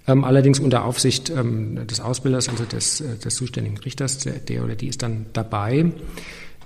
ähm, 0.08 0.24
allerdings 0.24 0.60
unter 0.60 0.84
Aufsicht 0.84 1.30
ähm, 1.30 1.86
des 1.86 2.00
Ausbilders, 2.00 2.50
also 2.50 2.66
des, 2.66 3.02
äh, 3.02 3.18
des 3.18 3.36
zuständigen 3.36 3.78
Richters, 3.78 4.18
der, 4.18 4.34
der 4.34 4.64
oder 4.64 4.74
die 4.74 4.88
ist 4.88 5.04
dann 5.04 5.28
dabei. 5.34 5.92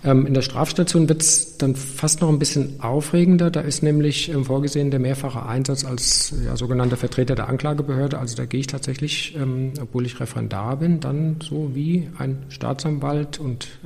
Ähm, 0.05 0.27
in 0.27 0.35
der 0.35 0.43
Strafstation 0.43 1.09
wird 1.09 1.23
es 1.23 1.57
dann 1.57 1.75
fast 1.75 2.21
noch 2.21 2.29
ein 2.29 2.37
bisschen 2.37 2.79
aufregender. 2.79 3.49
Da 3.49 3.61
ist 3.61 3.81
nämlich 3.81 4.29
ähm, 4.29 4.45
vorgesehen 4.45 4.91
der 4.91 4.99
mehrfache 4.99 5.43
Einsatz 5.43 5.83
als 5.83 6.33
ja, 6.45 6.55
sogenannter 6.55 6.95
Vertreter 6.95 7.33
der 7.33 7.49
Anklagebehörde. 7.49 8.19
Also 8.19 8.35
da 8.35 8.45
gehe 8.45 8.59
ich 8.59 8.67
tatsächlich, 8.67 9.35
ähm, 9.35 9.73
obwohl 9.81 10.05
ich 10.05 10.19
Referendar 10.19 10.77
bin, 10.77 10.99
dann 10.99 11.37
so 11.41 11.71
wie 11.73 12.07
ein 12.19 12.43
Staatsanwalt 12.49 13.39
und 13.39 13.79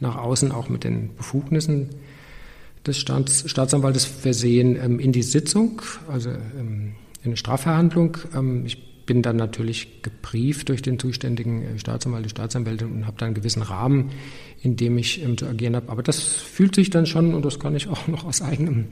nach 0.00 0.16
außen 0.16 0.50
auch 0.50 0.68
mit 0.68 0.82
den 0.82 1.14
Befugnissen 1.14 1.90
des 2.84 2.98
Staats, 2.98 3.48
Staatsanwaltes 3.48 4.04
versehen 4.04 4.76
in 4.98 5.12
die 5.12 5.22
Sitzung, 5.22 5.80
also 6.08 6.30
in 6.30 6.94
eine 7.24 7.36
Strafverhandlung. 7.36 8.18
Ich 8.64 8.93
bin 9.06 9.22
dann 9.22 9.36
natürlich 9.36 10.02
gebrieft 10.02 10.68
durch 10.68 10.82
den 10.82 10.98
zuständigen 10.98 11.62
äh, 11.62 11.78
Staatsanwalt, 11.78 12.24
die 12.24 12.30
Staatsanwältin 12.30 12.92
und 12.92 13.06
habe 13.06 13.16
dann 13.18 13.26
einen 13.26 13.34
gewissen 13.34 13.62
Rahmen, 13.62 14.10
in 14.62 14.76
dem 14.76 14.98
ich 14.98 15.22
ähm, 15.22 15.36
zu 15.36 15.46
agieren 15.46 15.76
habe. 15.76 15.90
Aber 15.90 16.02
das 16.02 16.20
fühlt 16.20 16.74
sich 16.74 16.90
dann 16.90 17.06
schon, 17.06 17.34
und 17.34 17.44
das 17.44 17.58
kann 17.58 17.74
ich 17.74 17.88
auch 17.88 18.06
noch 18.08 18.24
aus 18.24 18.42
eigenem 18.42 18.86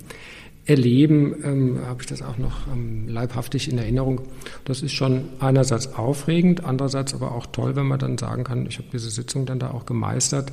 Erleben, 0.65 1.35
ähm, 1.43 1.81
habe 1.87 2.03
ich 2.03 2.07
das 2.07 2.23
auch 2.23 2.39
noch 2.39 2.69
ähm, 2.73 3.09
leibhaftig 3.09 3.69
in 3.69 3.79
Erinnerung. 3.79 4.21
Das 4.65 4.83
ist 4.83 4.93
schon 4.93 5.25
einerseits 5.41 5.95
aufregend, 5.95 6.65
andererseits 6.65 7.15
aber 7.15 7.33
auch 7.33 7.47
toll, 7.47 7.75
wenn 7.75 7.87
man 7.87 7.99
dann 7.99 8.17
sagen 8.17 8.45
kann, 8.45 8.67
ich 8.67 8.79
habe 8.79 8.87
diese 8.93 9.11
Sitzung 9.11 9.45
dann 9.45 9.59
da 9.59 9.73
auch 9.73 9.87
gemeistert. 9.87 10.53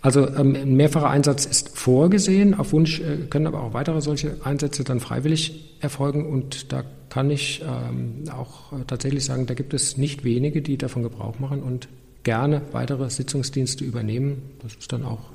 Also 0.00 0.28
ähm, 0.28 0.54
ein 0.54 0.76
mehrfacher 0.76 1.10
Einsatz 1.10 1.44
ist 1.44 1.76
vorgesehen. 1.76 2.54
Auf 2.54 2.72
Wunsch 2.72 3.00
äh, 3.00 3.26
können 3.28 3.46
aber 3.46 3.62
auch 3.62 3.74
weitere 3.74 4.00
solche 4.00 4.36
Einsätze 4.44 4.84
dann 4.84 5.00
freiwillig 5.00 5.76
erfolgen. 5.80 6.26
Und 6.26 6.72
da 6.72 6.84
kann 7.08 7.30
ich 7.30 7.62
ähm, 7.62 8.24
auch 8.30 8.72
äh, 8.72 8.84
tatsächlich 8.86 9.24
sagen, 9.24 9.46
da 9.46 9.54
gibt 9.54 9.74
es 9.74 9.96
nicht 9.96 10.24
wenige, 10.24 10.62
die 10.62 10.78
davon 10.78 11.02
Gebrauch 11.02 11.38
machen 11.38 11.62
und 11.62 11.88
gerne 12.22 12.62
weitere 12.72 13.10
Sitzungsdienste 13.10 13.84
übernehmen. 13.84 14.42
Das 14.62 14.74
ist 14.74 14.92
dann 14.92 15.04
auch 15.04 15.30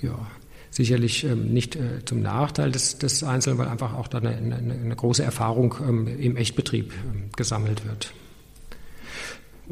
ja, 0.00 0.16
sicherlich 0.70 1.24
ähm, 1.24 1.52
nicht 1.52 1.76
äh, 1.76 2.04
zum 2.04 2.22
Nachteil 2.22 2.70
des, 2.70 2.98
des 2.98 3.22
Einzelnen, 3.22 3.58
weil 3.58 3.68
einfach 3.68 3.94
auch 3.94 4.08
da 4.08 4.18
eine, 4.18 4.30
eine, 4.30 4.56
eine 4.56 4.96
große 4.96 5.22
Erfahrung 5.22 5.74
ähm, 5.86 6.06
im 6.06 6.36
Echtbetrieb 6.36 6.92
ähm, 6.92 7.24
gesammelt 7.36 7.84
wird. 7.84 8.14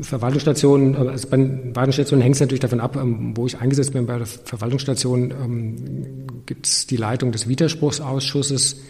Verwaltungsstationen, 0.01 0.95
äh, 0.95 1.09
also 1.11 1.29
bei 1.29 1.37
den 1.37 1.73
Verwaltungsstationen 1.73 2.23
hängt 2.23 2.37
es 2.37 2.41
natürlich 2.41 2.61
davon 2.61 2.81
ab, 2.81 2.97
ähm, 2.97 3.37
wo 3.37 3.47
ich 3.47 3.59
eingesetzt 3.59 3.93
bin. 3.93 4.07
Bei 4.07 4.19
der 4.19 4.27
Verwaltungsstation 4.27 5.31
ähm, 5.31 6.27
gibt 6.47 6.67
es 6.67 6.87
die 6.87 6.97
Leitung 6.97 7.33
des 7.33 7.49
Widerspruchsausschusses, 7.49 8.81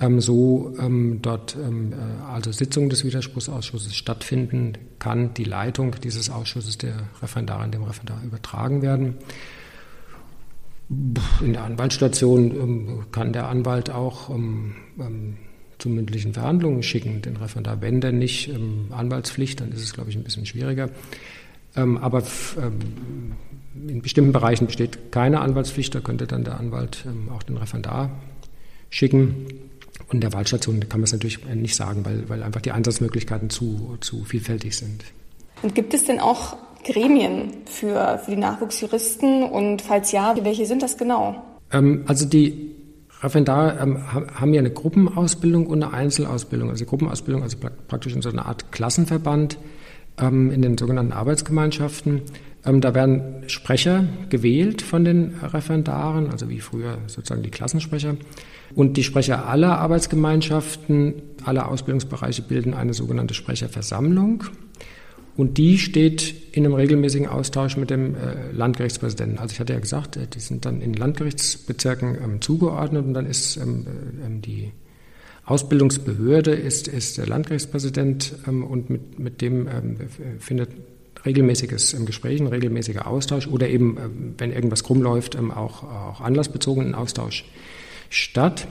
ähm, 0.00 0.20
so 0.20 0.74
ähm, 0.80 1.20
dort 1.22 1.56
ähm, 1.56 1.92
äh, 1.92 2.32
also 2.32 2.52
Sitzungen 2.52 2.90
des 2.90 3.04
Widerspruchsausschusses 3.04 3.94
stattfinden, 3.94 4.78
kann 4.98 5.34
die 5.34 5.44
Leitung 5.44 5.96
dieses 6.02 6.30
Ausschusses 6.30 6.78
der 6.78 6.94
Referendarin 7.22 7.70
dem 7.70 7.82
Referendar 7.82 8.22
übertragen 8.24 8.82
werden. 8.82 9.14
In 11.40 11.52
der 11.52 11.64
Anwaltsstation 11.64 12.50
ähm, 12.50 13.06
kann 13.10 13.32
der 13.32 13.48
Anwalt 13.48 13.90
auch 13.90 14.30
zu 15.84 15.90
mündlichen 15.90 16.32
Verhandlungen 16.32 16.82
schicken, 16.82 17.20
den 17.20 17.36
Referendar. 17.36 17.82
Wenn 17.82 18.00
denn 18.00 18.18
nicht 18.18 18.48
ähm, 18.48 18.86
Anwaltspflicht, 18.90 19.60
dann 19.60 19.70
ist 19.70 19.82
es, 19.82 19.92
glaube 19.92 20.08
ich, 20.08 20.16
ein 20.16 20.24
bisschen 20.24 20.46
schwieriger. 20.46 20.88
Ähm, 21.76 21.98
aber 21.98 22.22
ähm, 22.56 23.34
in 23.86 24.00
bestimmten 24.00 24.32
Bereichen 24.32 24.64
besteht 24.64 25.12
keine 25.12 25.40
Anwaltspflicht, 25.40 25.94
da 25.94 26.00
könnte 26.00 26.26
dann 26.26 26.42
der 26.42 26.58
Anwalt 26.58 27.04
ähm, 27.06 27.28
auch 27.28 27.42
den 27.42 27.58
Referendar 27.58 28.08
schicken. 28.88 29.46
Und 30.08 30.22
der 30.22 30.32
Wahlstation 30.32 30.80
kann 30.88 31.00
man 31.00 31.04
es 31.04 31.12
natürlich 31.12 31.44
nicht 31.54 31.76
sagen, 31.76 32.02
weil, 32.06 32.30
weil 32.30 32.42
einfach 32.42 32.62
die 32.62 32.72
Einsatzmöglichkeiten 32.72 33.50
zu, 33.50 33.98
zu 34.00 34.24
vielfältig 34.24 34.74
sind. 34.74 35.04
Und 35.60 35.74
gibt 35.74 35.92
es 35.92 36.06
denn 36.06 36.18
auch 36.18 36.56
Gremien 36.84 37.52
für, 37.66 38.22
für 38.24 38.30
die 38.30 38.38
Nachwuchsjuristen? 38.38 39.42
Und 39.42 39.82
falls 39.82 40.12
ja, 40.12 40.34
welche 40.40 40.64
sind 40.64 40.82
das 40.82 40.96
genau? 40.96 41.44
Ähm, 41.72 42.04
also 42.06 42.24
die 42.24 42.73
Referendare 43.24 43.78
ähm, 43.80 44.12
haben 44.12 44.54
ja 44.54 44.60
eine 44.60 44.70
Gruppenausbildung 44.70 45.66
und 45.66 45.82
eine 45.82 45.92
Einzelausbildung. 45.92 46.70
Also 46.70 46.84
Gruppenausbildung, 46.84 47.42
also 47.42 47.56
praktisch 47.88 48.14
in 48.14 48.22
so 48.22 48.28
einer 48.28 48.46
Art 48.46 48.70
Klassenverband 48.70 49.58
ähm, 50.20 50.50
in 50.50 50.62
den 50.62 50.78
sogenannten 50.78 51.12
Arbeitsgemeinschaften. 51.12 52.22
Ähm, 52.66 52.80
da 52.80 52.94
werden 52.94 53.44
Sprecher 53.48 54.04
gewählt 54.28 54.82
von 54.82 55.04
den 55.04 55.34
Referendaren, 55.42 56.30
also 56.30 56.48
wie 56.48 56.60
früher 56.60 56.98
sozusagen 57.06 57.42
die 57.42 57.50
Klassensprecher. 57.50 58.16
Und 58.74 58.96
die 58.96 59.04
Sprecher 59.04 59.46
aller 59.46 59.78
Arbeitsgemeinschaften, 59.78 61.14
aller 61.44 61.68
Ausbildungsbereiche 61.68 62.42
bilden 62.42 62.74
eine 62.74 62.94
sogenannte 62.94 63.34
Sprecherversammlung. 63.34 64.44
Und 65.36 65.58
die 65.58 65.78
steht 65.78 66.34
in 66.52 66.64
einem 66.64 66.74
regelmäßigen 66.74 67.26
Austausch 67.26 67.76
mit 67.76 67.90
dem 67.90 68.14
äh, 68.14 68.52
Landgerichtspräsidenten. 68.52 69.38
Also 69.38 69.52
ich 69.52 69.60
hatte 69.60 69.72
ja 69.72 69.80
gesagt, 69.80 70.16
äh, 70.16 70.26
die 70.28 70.38
sind 70.38 70.64
dann 70.64 70.80
in 70.80 70.94
Landgerichtsbezirken 70.94 72.16
ähm, 72.22 72.40
zugeordnet 72.40 73.04
und 73.04 73.14
dann 73.14 73.26
ist 73.26 73.56
ähm, 73.56 73.86
äh, 73.86 74.26
ähm, 74.26 74.42
die 74.42 74.70
Ausbildungsbehörde 75.44 76.52
ist, 76.52 76.88
ist 76.88 77.18
der 77.18 77.26
Landgerichtspräsident 77.26 78.34
und 78.46 78.88
mit, 78.88 79.18
mit 79.18 79.42
dem 79.42 79.68
findet 80.38 80.70
regelmäßiges 81.26 81.94
Gespräch, 82.06 82.40
ein 82.40 82.46
regelmäßiger 82.46 83.06
Austausch 83.06 83.46
oder 83.46 83.68
eben, 83.68 84.34
wenn 84.38 84.52
irgendwas 84.52 84.84
krumm 84.84 85.02
läuft, 85.02 85.36
auch, 85.38 85.82
auch 85.82 86.22
anlassbezogenen 86.22 86.94
Austausch 86.94 87.44
statt. 88.08 88.68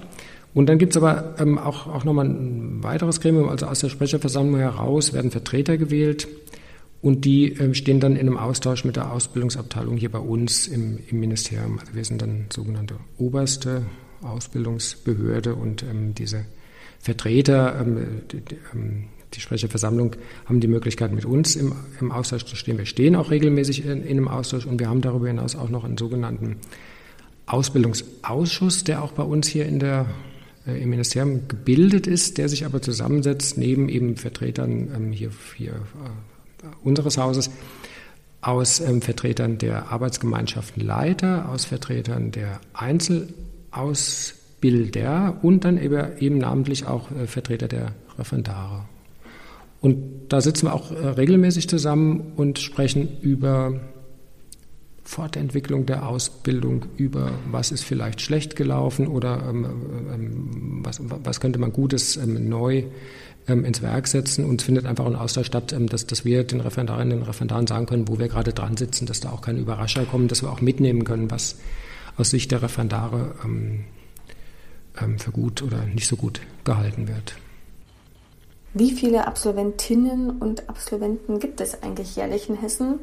Und 0.56 0.68
dann 0.68 0.80
gibt 0.80 0.94
es 0.94 0.98
aber 0.98 1.36
ähm, 1.38 1.60
auch, 1.60 1.86
auch 1.86 2.06
nochmal 2.06 2.26
ein 2.26 2.84
weiteres 2.84 3.22
Gremium, 3.22 3.50
also 3.50 3.68
aus 3.68 3.82
der 3.82 3.90
Sprecherversammlung 3.90 4.60
heraus 4.60 5.14
werden 5.14 5.30
Vertreter 5.30 5.78
gewählt 5.78 6.28
und 7.04 7.26
die 7.26 7.52
ähm, 7.60 7.74
stehen 7.74 8.00
dann 8.00 8.14
in 8.14 8.22
einem 8.22 8.38
Austausch 8.38 8.86
mit 8.86 8.96
der 8.96 9.12
Ausbildungsabteilung 9.12 9.98
hier 9.98 10.10
bei 10.10 10.20
uns 10.20 10.68
im, 10.68 11.00
im 11.10 11.20
Ministerium. 11.20 11.78
Also 11.78 11.94
wir 11.94 12.06
sind 12.06 12.22
dann 12.22 12.46
sogenannte 12.52 12.96
oberste 13.18 13.86
Ausbildungsbehörde 14.22 15.54
und 15.54 15.84
ähm, 15.84 16.16
diese 16.16 16.46
Vertreter, 17.00 17.82
ähm, 17.82 18.22
die, 18.32 18.40
die, 18.40 18.56
ähm, 18.74 19.04
die, 19.34 19.42
Sprecherversammlung, 19.42 20.16
haben 20.46 20.62
die 20.62 20.70
Möglichkeit, 20.70 21.12
mit 21.12 21.26
uns 21.26 21.58
im, 21.58 21.74
im, 22.00 22.14
Austausch 22.14 22.46
zu 22.46 22.56
stehen. 22.56 22.78
Wir 22.78 22.86
stehen 22.86 23.18
auch 23.18 23.32
regelmäßig 23.32 23.86
in, 23.86 24.02
in 24.04 24.12
einem 24.12 24.30
Austausch 24.30 24.66
und 24.66 24.80
wir 24.80 24.88
haben 24.88 25.02
darüber 25.02 25.28
hinaus 25.28 25.58
auch 25.58 25.70
noch 25.70 25.84
einen 25.84 25.98
sogenannten 25.98 26.56
Ausbildungsausschuss, 27.48 28.86
der 28.86 29.04
auch 29.04 29.12
bei 29.12 29.24
uns 29.24 29.48
hier 29.48 29.66
in 29.66 29.80
der, 29.80 30.06
äh, 30.66 30.82
im 30.82 30.92
Ministerium 30.92 31.50
gebildet 31.50 32.08
ist, 32.08 32.38
der 32.38 32.48
sich 32.48 32.66
aber 32.66 32.82
zusammensetzt 32.82 33.58
neben 33.58 33.90
eben 33.90 34.16
Vertretern 34.16 34.90
ähm, 34.96 35.12
hier, 35.12 35.32
hier 35.58 35.74
äh, 35.74 36.33
unseres 36.84 37.18
Hauses 37.18 37.50
aus 38.42 38.80
ähm, 38.80 39.02
Vertretern 39.02 39.58
der 39.58 39.92
Arbeitsgemeinschaften 39.92 40.86
Leiter, 40.86 41.50
aus 41.50 41.66
Vertretern 41.66 42.30
der 42.32 42.62
Einzelausbilder 42.74 45.40
und 45.42 45.66
dann 45.66 45.82
eben, 45.82 46.18
eben 46.20 46.38
namentlich 46.38 46.86
auch 46.86 47.10
äh, 47.12 47.26
Vertreter 47.28 47.68
der 47.68 47.94
Referendare. 48.18 48.86
Und 49.82 50.28
da 50.30 50.40
sitzen 50.42 50.68
wir 50.68 50.74
auch 50.74 50.92
äh, 50.92 51.08
regelmäßig 51.08 51.68
zusammen 51.68 52.34
und 52.36 52.60
sprechen 52.60 53.20
über 53.22 53.82
Fortentwicklung 55.04 55.86
der 55.86 56.08
Ausbildung, 56.08 56.86
über 56.96 57.32
was 57.52 57.72
ist 57.72 57.84
vielleicht 57.84 58.22
schlecht 58.22 58.56
gelaufen 58.56 59.08
oder 59.08 59.44
ähm, 59.50 59.66
ähm, 60.14 60.80
was, 60.84 61.02
was, 61.04 61.42
könnte 61.42 61.60
man 61.60 61.74
Gutes 61.74 62.16
ähm, 62.16 62.48
neu 62.48 62.86
ähm, 63.48 63.66
ins 63.66 63.82
Werk 63.82 64.08
setzen. 64.08 64.46
Und 64.46 64.62
es 64.62 64.66
findet 64.66 64.86
einfach 64.86 65.06
ein 65.06 65.16
Austausch 65.16 65.48
statt, 65.48 65.74
ähm, 65.74 65.88
dass, 65.88 66.08
dass 66.08 66.26
wir 66.26 66.44
den 66.44 66.62
Referendarinnen 66.62 67.20
und 67.20 67.28
Referendaren 67.28 67.68
sagen 67.68 67.86
können, 67.86 68.08
wo 68.08 68.20
wir 68.20 68.28
gerade 68.28 68.54
dran 68.54 68.78
sitzen, 68.78 69.06
dass 69.06 69.20
da 69.20 69.32
auch 69.32 69.42
keine 69.42 69.60
Überrascher 69.60 70.06
kommen, 70.06 70.28
dass 70.28 70.42
wir 70.42 70.52
auch 70.52 70.62
mitnehmen 70.62 71.04
können, 71.04 71.32
was 71.32 71.58
aus 72.18 72.30
Sicht 72.30 72.52
der 72.52 72.62
Referendare 72.62 73.36
ähm, 73.44 73.86
für 75.18 75.32
gut 75.32 75.62
oder 75.64 75.86
nicht 75.86 76.08
so 76.08 76.16
gut 76.16 76.42
gehalten 76.64 77.08
wird. 77.08 77.36
Wie 78.76 78.92
viele 78.92 79.28
Absolventinnen 79.28 80.32
und 80.32 80.70
Absolventen 80.70 81.40
gibt 81.40 81.62
es 81.62 81.84
eigentlich 81.84 82.16
jährlich 82.16 82.50
in 82.50 82.56
Hessen? 82.56 83.00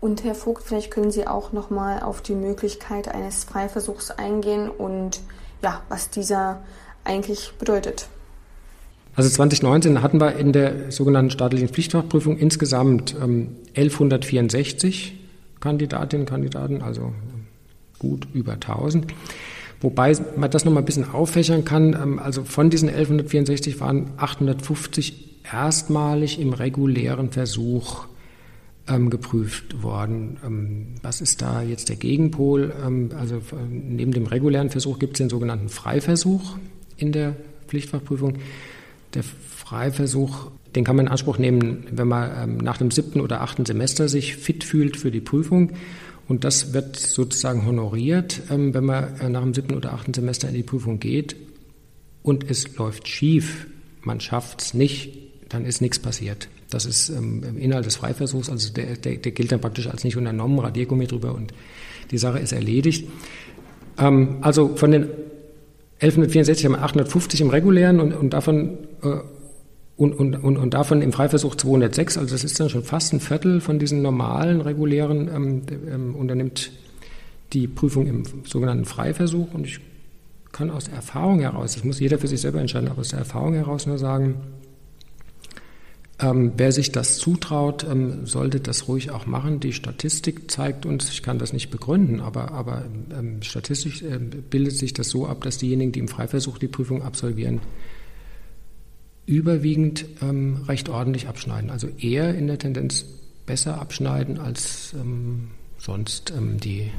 Und 0.00 0.22
Herr 0.22 0.34
Vogt, 0.34 0.62
vielleicht 0.64 0.90
können 0.90 1.10
Sie 1.10 1.26
auch 1.26 1.52
noch 1.52 1.70
mal 1.70 2.02
auf 2.02 2.20
die 2.20 2.34
Möglichkeit 2.34 3.08
eines 3.08 3.44
Freiversuchs 3.44 4.10
eingehen 4.10 4.68
und 4.68 5.20
ja, 5.62 5.82
was 5.88 6.10
dieser 6.10 6.62
eigentlich 7.04 7.54
bedeutet. 7.58 8.08
Also 9.16 9.30
2019 9.30 10.02
hatten 10.02 10.20
wir 10.20 10.36
in 10.36 10.52
der 10.52 10.90
sogenannten 10.90 11.30
staatlichen 11.30 11.68
Pflichtfachprüfung 11.68 12.36
insgesamt 12.36 13.14
ähm, 13.22 13.48
1164 13.76 15.14
Kandidatinnen 15.60 16.26
und 16.26 16.30
Kandidaten, 16.30 16.82
also 16.82 17.12
gut 17.98 18.26
über 18.34 18.54
1000. 18.54 19.06
Wobei 19.80 20.14
man 20.36 20.50
das 20.50 20.64
noch 20.64 20.72
mal 20.72 20.80
ein 20.80 20.86
bisschen 20.86 21.10
auffächern 21.10 21.64
kann. 21.64 21.94
Ähm, 21.94 22.18
also 22.18 22.44
von 22.44 22.70
diesen 22.70 22.88
1164 22.88 23.80
waren 23.80 24.10
850 24.16 25.42
erstmalig 25.50 26.40
im 26.40 26.52
regulären 26.52 27.30
Versuch 27.30 28.06
ähm, 28.88 29.10
geprüft 29.10 29.82
worden. 29.82 30.38
Ähm, 30.44 30.86
was 31.02 31.20
ist 31.20 31.40
da 31.40 31.62
jetzt 31.62 31.88
der 31.88 31.96
Gegenpol? 31.96 32.74
Ähm, 32.84 33.10
also 33.18 33.40
neben 33.70 34.12
dem 34.12 34.26
regulären 34.26 34.70
Versuch 34.70 34.98
gibt 34.98 35.14
es 35.14 35.18
den 35.18 35.30
sogenannten 35.30 35.68
Freiversuch 35.68 36.56
in 36.96 37.12
der 37.12 37.36
Pflichtfachprüfung. 37.68 38.34
Der 39.14 39.22
Freiversuch, 39.22 40.50
den 40.74 40.84
kann 40.84 40.96
man 40.96 41.06
in 41.06 41.12
Anspruch 41.12 41.38
nehmen, 41.38 41.86
wenn 41.90 42.08
man 42.08 42.30
ähm, 42.36 42.56
nach 42.58 42.78
dem 42.78 42.90
siebten 42.90 43.20
oder 43.20 43.42
achten 43.42 43.64
Semester 43.64 44.08
sich 44.08 44.36
fit 44.36 44.64
fühlt 44.64 44.96
für 44.96 45.10
die 45.10 45.20
Prüfung. 45.20 45.72
Und 46.26 46.44
das 46.44 46.72
wird 46.72 46.96
sozusagen 46.96 47.66
honoriert, 47.66 48.42
ähm, 48.50 48.74
wenn 48.74 48.84
man 48.84 49.20
äh, 49.20 49.28
nach 49.28 49.42
dem 49.42 49.54
siebten 49.54 49.74
oder 49.74 49.92
achten 49.92 50.14
Semester 50.14 50.48
in 50.48 50.54
die 50.54 50.62
Prüfung 50.62 50.98
geht 50.98 51.36
und 52.22 52.50
es 52.50 52.76
läuft 52.76 53.08
schief, 53.08 53.66
man 54.02 54.20
schafft 54.20 54.62
es 54.62 54.74
nicht, 54.74 55.16
dann 55.48 55.64
ist 55.64 55.80
nichts 55.80 55.98
passiert. 55.98 56.48
Das 56.70 56.86
ist 56.86 57.10
ähm, 57.10 57.58
Inhalt 57.58 57.86
des 57.86 57.96
Freiversuchs, 57.96 58.50
also 58.50 58.72
der, 58.72 58.96
der, 58.96 59.16
der, 59.16 59.32
gilt 59.32 59.52
dann 59.52 59.60
praktisch 59.60 59.86
als 59.86 60.02
nicht 60.02 60.16
unternommen, 60.16 60.58
Radiergummi 60.58 61.06
drüber 61.06 61.34
und 61.34 61.52
die 62.10 62.18
Sache 62.18 62.38
ist 62.38 62.52
erledigt. 62.52 63.08
Also 63.96 64.74
von 64.74 64.90
den 64.90 65.08
1164 66.00 66.66
haben 66.66 66.72
wir 66.72 66.82
850 66.82 67.40
im 67.40 67.50
regulären 67.50 68.00
und, 68.00 68.12
und 68.12 68.30
davon 68.30 68.78
äh, 69.02 69.18
und, 69.96 70.12
und, 70.12 70.34
und, 70.34 70.56
und 70.56 70.74
davon 70.74 71.02
im 71.02 71.12
Freiversuch 71.12 71.54
206, 71.54 72.18
also 72.18 72.34
das 72.34 72.42
ist 72.42 72.58
dann 72.58 72.68
schon 72.68 72.82
fast 72.82 73.12
ein 73.12 73.20
Viertel 73.20 73.60
von 73.60 73.78
diesen 73.78 74.02
normalen, 74.02 74.60
regulären, 74.60 75.28
ähm, 75.32 75.62
ähm, 75.88 76.16
unternimmt 76.16 76.72
die 77.52 77.68
Prüfung 77.68 78.06
im 78.08 78.24
sogenannten 78.44 78.86
Freiversuch. 78.86 79.54
Und 79.54 79.66
ich 79.66 79.80
kann 80.50 80.70
aus 80.70 80.88
Erfahrung 80.88 81.40
heraus, 81.40 81.74
das 81.74 81.84
muss 81.84 82.00
jeder 82.00 82.18
für 82.18 82.26
sich 82.26 82.40
selber 82.40 82.60
entscheiden, 82.60 82.88
aber 82.88 83.00
aus 83.00 83.10
der 83.10 83.20
Erfahrung 83.20 83.54
heraus 83.54 83.86
nur 83.86 83.98
sagen, 83.98 84.36
ähm, 86.20 86.52
wer 86.56 86.70
sich 86.70 86.92
das 86.92 87.18
zutraut, 87.18 87.84
ähm, 87.84 88.26
sollte 88.26 88.60
das 88.60 88.86
ruhig 88.86 89.10
auch 89.10 89.26
machen. 89.26 89.58
Die 89.58 89.72
Statistik 89.72 90.50
zeigt 90.50 90.86
uns, 90.86 91.10
ich 91.10 91.22
kann 91.22 91.38
das 91.38 91.52
nicht 91.52 91.70
begründen, 91.70 92.20
aber, 92.20 92.52
aber 92.52 92.84
ähm, 93.16 93.42
statistisch 93.42 94.02
äh, 94.02 94.18
bildet 94.18 94.76
sich 94.76 94.92
das 94.92 95.10
so 95.10 95.26
ab, 95.26 95.42
dass 95.42 95.58
diejenigen, 95.58 95.92
die 95.92 96.00
im 96.00 96.08
Freiversuch 96.08 96.58
die 96.58 96.68
Prüfung 96.68 97.02
absolvieren, 97.02 97.60
überwiegend 99.26 100.04
ähm, 100.22 100.62
recht 100.68 100.88
ordentlich 100.88 101.26
abschneiden. 101.26 101.70
Also 101.70 101.88
eher 101.98 102.34
in 102.34 102.46
der 102.46 102.58
Tendenz 102.58 103.04
besser 103.46 103.80
abschneiden, 103.80 104.38
als 104.38 104.94
ähm, 104.94 105.48
sonst 105.78 106.32
ähm, 106.36 106.60
die, 106.60 106.90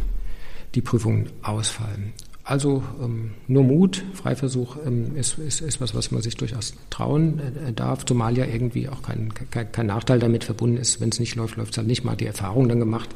die 0.73 0.82
Prüfungen 0.82 1.30
ausfallen. 1.41 2.13
Also 2.47 2.84
ähm, 3.01 3.31
nur 3.47 3.63
Mut, 3.63 4.03
Freiversuch 4.13 4.77
ähm, 4.86 5.15
ist, 5.15 5.39
ist, 5.39 5.62
ist 5.62 5.81
was, 5.81 5.95
was 5.95 6.12
man 6.12 6.21
sich 6.21 6.38
durchaus 6.38 6.75
trauen 6.91 7.39
äh, 7.39 7.73
darf, 7.73 8.05
zumal 8.05 8.38
ja 8.38 8.45
irgendwie 8.45 8.88
auch 8.88 9.01
kein, 9.01 9.34
kein, 9.49 9.71
kein 9.71 9.88
Nachteil 9.88 10.19
damit 10.19 10.43
verbunden 10.43 10.77
ist. 10.77 11.01
Wenn 11.01 11.10
es 11.10 11.19
nicht 11.19 11.36
läuft, 11.36 11.58
läuft 11.58 11.71
es 11.71 11.79
halt 11.79 11.88
nicht. 11.88 12.03
Mal 12.03 12.15
die 12.15 12.27
Erfahrung 12.27 12.69
dann 12.69 12.79
gemacht. 12.79 13.10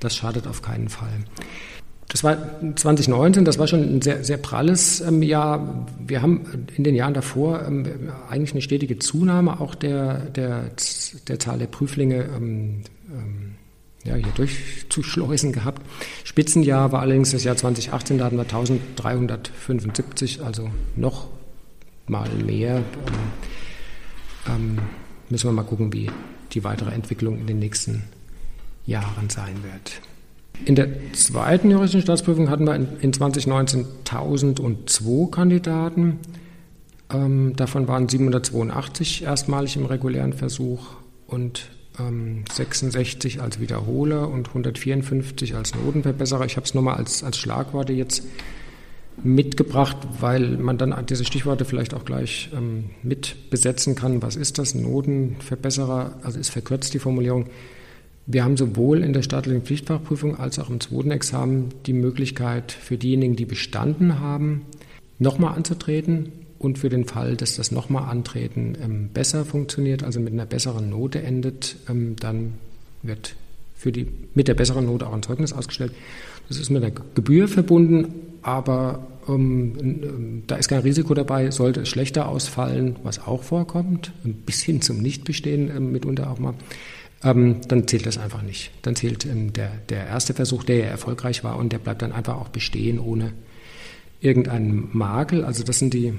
Das 0.00 0.16
schadet 0.16 0.46
auf 0.46 0.62
keinen 0.62 0.88
Fall. 0.88 1.12
Das 2.08 2.24
war 2.24 2.38
2019, 2.74 3.44
das 3.44 3.58
war 3.58 3.66
schon 3.66 3.82
ein 3.82 4.02
sehr, 4.02 4.24
sehr 4.24 4.38
pralles 4.38 5.02
ähm, 5.02 5.22
Jahr. 5.22 5.86
Wir 6.04 6.22
haben 6.22 6.66
in 6.74 6.82
den 6.82 6.94
Jahren 6.94 7.12
davor 7.12 7.62
ähm, 7.66 7.84
eigentlich 8.30 8.52
eine 8.52 8.62
stetige 8.62 8.98
Zunahme 8.98 9.60
auch 9.60 9.74
der, 9.74 10.20
der, 10.30 10.70
der 11.28 11.38
Zahl 11.38 11.58
der 11.58 11.66
Prüflinge 11.66 12.30
ähm, 12.34 12.82
ähm 13.10 13.49
ja, 14.04 14.14
hier 14.14 14.32
durchzuschleusen 14.34 15.52
gehabt. 15.52 15.82
Spitzenjahr 16.24 16.92
war 16.92 17.00
allerdings 17.00 17.32
das 17.32 17.44
Jahr 17.44 17.56
2018, 17.56 18.18
da 18.18 18.24
hatten 18.24 18.36
wir 18.36 18.42
1375, 18.42 20.42
also 20.42 20.70
noch 20.96 21.28
mal 22.06 22.28
mehr. 22.30 22.76
Ähm, 22.76 22.82
ähm, 24.46 24.78
müssen 25.28 25.48
wir 25.48 25.52
mal 25.52 25.64
gucken, 25.64 25.92
wie 25.92 26.10
die 26.52 26.64
weitere 26.64 26.90
Entwicklung 26.90 27.38
in 27.38 27.46
den 27.46 27.58
nächsten 27.58 28.04
Jahren 28.86 29.28
sein 29.28 29.62
wird. 29.62 30.00
In 30.64 30.74
der 30.74 30.88
zweiten 31.12 31.70
juristischen 31.70 32.02
Staatsprüfung 32.02 32.50
hatten 32.50 32.66
wir 32.66 32.74
in 32.74 33.12
2019 33.12 33.86
1002 34.04 35.30
Kandidaten. 35.30 36.18
Ähm, 37.12 37.54
davon 37.56 37.88
waren 37.88 38.08
782 38.08 39.22
erstmalig 39.22 39.76
im 39.76 39.86
regulären 39.86 40.32
Versuch 40.32 40.86
und 41.26 41.70
66 42.52 43.40
als 43.40 43.60
Wiederholer 43.60 44.28
und 44.28 44.48
154 44.48 45.54
als 45.54 45.74
Notenverbesserer. 45.74 46.44
Ich 46.44 46.56
habe 46.56 46.66
es 46.66 46.74
nochmal 46.74 46.96
als, 46.96 47.22
als 47.22 47.38
Schlagworte 47.38 47.92
jetzt 47.92 48.24
mitgebracht, 49.22 49.96
weil 50.20 50.56
man 50.56 50.78
dann 50.78 50.94
diese 51.06 51.24
Stichworte 51.24 51.64
vielleicht 51.64 51.94
auch 51.94 52.04
gleich 52.04 52.50
ähm, 52.54 52.90
mit 53.02 53.50
besetzen 53.50 53.94
kann. 53.94 54.22
Was 54.22 54.36
ist 54.36 54.58
das? 54.58 54.74
Notenverbesserer, 54.74 56.14
also 56.22 56.38
ist 56.38 56.50
verkürzt 56.50 56.94
die 56.94 56.98
Formulierung. 56.98 57.46
Wir 58.26 58.44
haben 58.44 58.56
sowohl 58.56 59.02
in 59.02 59.12
der 59.12 59.22
staatlichen 59.22 59.62
Pflichtfachprüfung 59.62 60.38
als 60.38 60.58
auch 60.58 60.70
im 60.70 60.80
zweiten 60.80 61.10
Examen 61.10 61.70
die 61.86 61.92
Möglichkeit 61.92 62.72
für 62.72 62.96
diejenigen, 62.96 63.36
die 63.36 63.44
bestanden 63.44 64.20
haben, 64.20 64.62
nochmal 65.18 65.56
anzutreten 65.56 66.32
und 66.60 66.78
für 66.78 66.90
den 66.90 67.06
Fall, 67.06 67.36
dass 67.36 67.56
das 67.56 67.72
nochmal 67.72 68.08
antreten 68.10 68.76
ähm, 68.80 69.08
besser 69.12 69.46
funktioniert, 69.46 70.04
also 70.04 70.20
mit 70.20 70.34
einer 70.34 70.44
besseren 70.44 70.90
Note 70.90 71.22
endet, 71.22 71.76
ähm, 71.88 72.16
dann 72.16 72.54
wird 73.02 73.34
für 73.74 73.90
die, 73.90 74.06
mit 74.34 74.46
der 74.46 74.54
besseren 74.54 74.84
Note 74.84 75.06
auch 75.06 75.14
ein 75.14 75.22
Zeugnis 75.22 75.54
ausgestellt. 75.54 75.92
Das 76.48 76.58
ist 76.58 76.68
mit 76.68 76.84
einer 76.84 76.92
Gebühr 77.14 77.48
verbunden, 77.48 78.12
aber 78.42 79.06
ähm, 79.26 80.42
da 80.46 80.56
ist 80.56 80.68
kein 80.68 80.82
Risiko 80.82 81.14
dabei. 81.14 81.50
Sollte 81.50 81.80
es 81.80 81.88
schlechter 81.88 82.28
ausfallen, 82.28 82.96
was 83.04 83.26
auch 83.26 83.42
vorkommt, 83.42 84.12
ein 84.24 84.34
bisschen 84.34 84.82
zum 84.82 84.98
Nichtbestehen 84.98 85.74
ähm, 85.74 85.92
mitunter 85.92 86.30
auch 86.30 86.38
mal, 86.38 86.52
ähm, 87.24 87.62
dann 87.68 87.88
zählt 87.88 88.04
das 88.04 88.18
einfach 88.18 88.42
nicht. 88.42 88.70
Dann 88.82 88.96
zählt 88.96 89.24
ähm, 89.24 89.54
der, 89.54 89.70
der 89.88 90.06
erste 90.08 90.34
Versuch, 90.34 90.62
der 90.64 90.76
ja 90.76 90.86
erfolgreich 90.86 91.42
war 91.42 91.56
und 91.56 91.72
der 91.72 91.78
bleibt 91.78 92.02
dann 92.02 92.12
einfach 92.12 92.36
auch 92.36 92.48
bestehen 92.48 92.98
ohne 92.98 93.32
irgendeinen 94.20 94.90
Makel. 94.92 95.42
Also 95.42 95.64
das 95.64 95.78
sind 95.78 95.94
die 95.94 96.12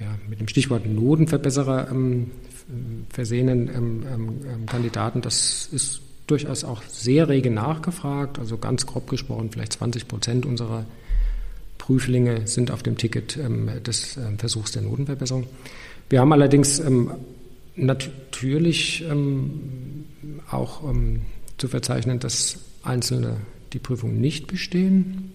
ja, 0.00 0.18
mit 0.28 0.40
dem 0.40 0.48
Stichwort 0.48 0.86
Notenverbesserer 0.86 1.90
ähm, 1.90 2.30
versehenen 3.08 3.68
ähm, 3.68 4.02
ähm, 4.12 4.28
ähm, 4.46 4.66
Kandidaten. 4.66 5.22
Das 5.22 5.68
ist 5.72 6.00
durchaus 6.26 6.64
auch 6.64 6.82
sehr 6.82 7.28
rege 7.28 7.50
nachgefragt. 7.50 8.38
Also 8.38 8.58
ganz 8.58 8.86
grob 8.86 9.08
gesprochen, 9.08 9.50
vielleicht 9.50 9.74
20 9.74 10.08
Prozent 10.08 10.46
unserer 10.46 10.84
Prüflinge 11.78 12.46
sind 12.46 12.70
auf 12.70 12.82
dem 12.82 12.96
Ticket 12.96 13.36
ähm, 13.36 13.70
des 13.84 14.18
Versuchs 14.36 14.72
der 14.72 14.82
Notenverbesserung. 14.82 15.46
Wir 16.10 16.20
haben 16.20 16.32
allerdings 16.32 16.82
natürlich 17.76 19.04
auch 20.50 20.94
zu 21.58 21.68
verzeichnen, 21.68 22.18
dass 22.18 22.58
Einzelne 22.82 23.36
die 23.74 23.78
Prüfung 23.78 24.18
nicht 24.18 24.46
bestehen. 24.46 25.32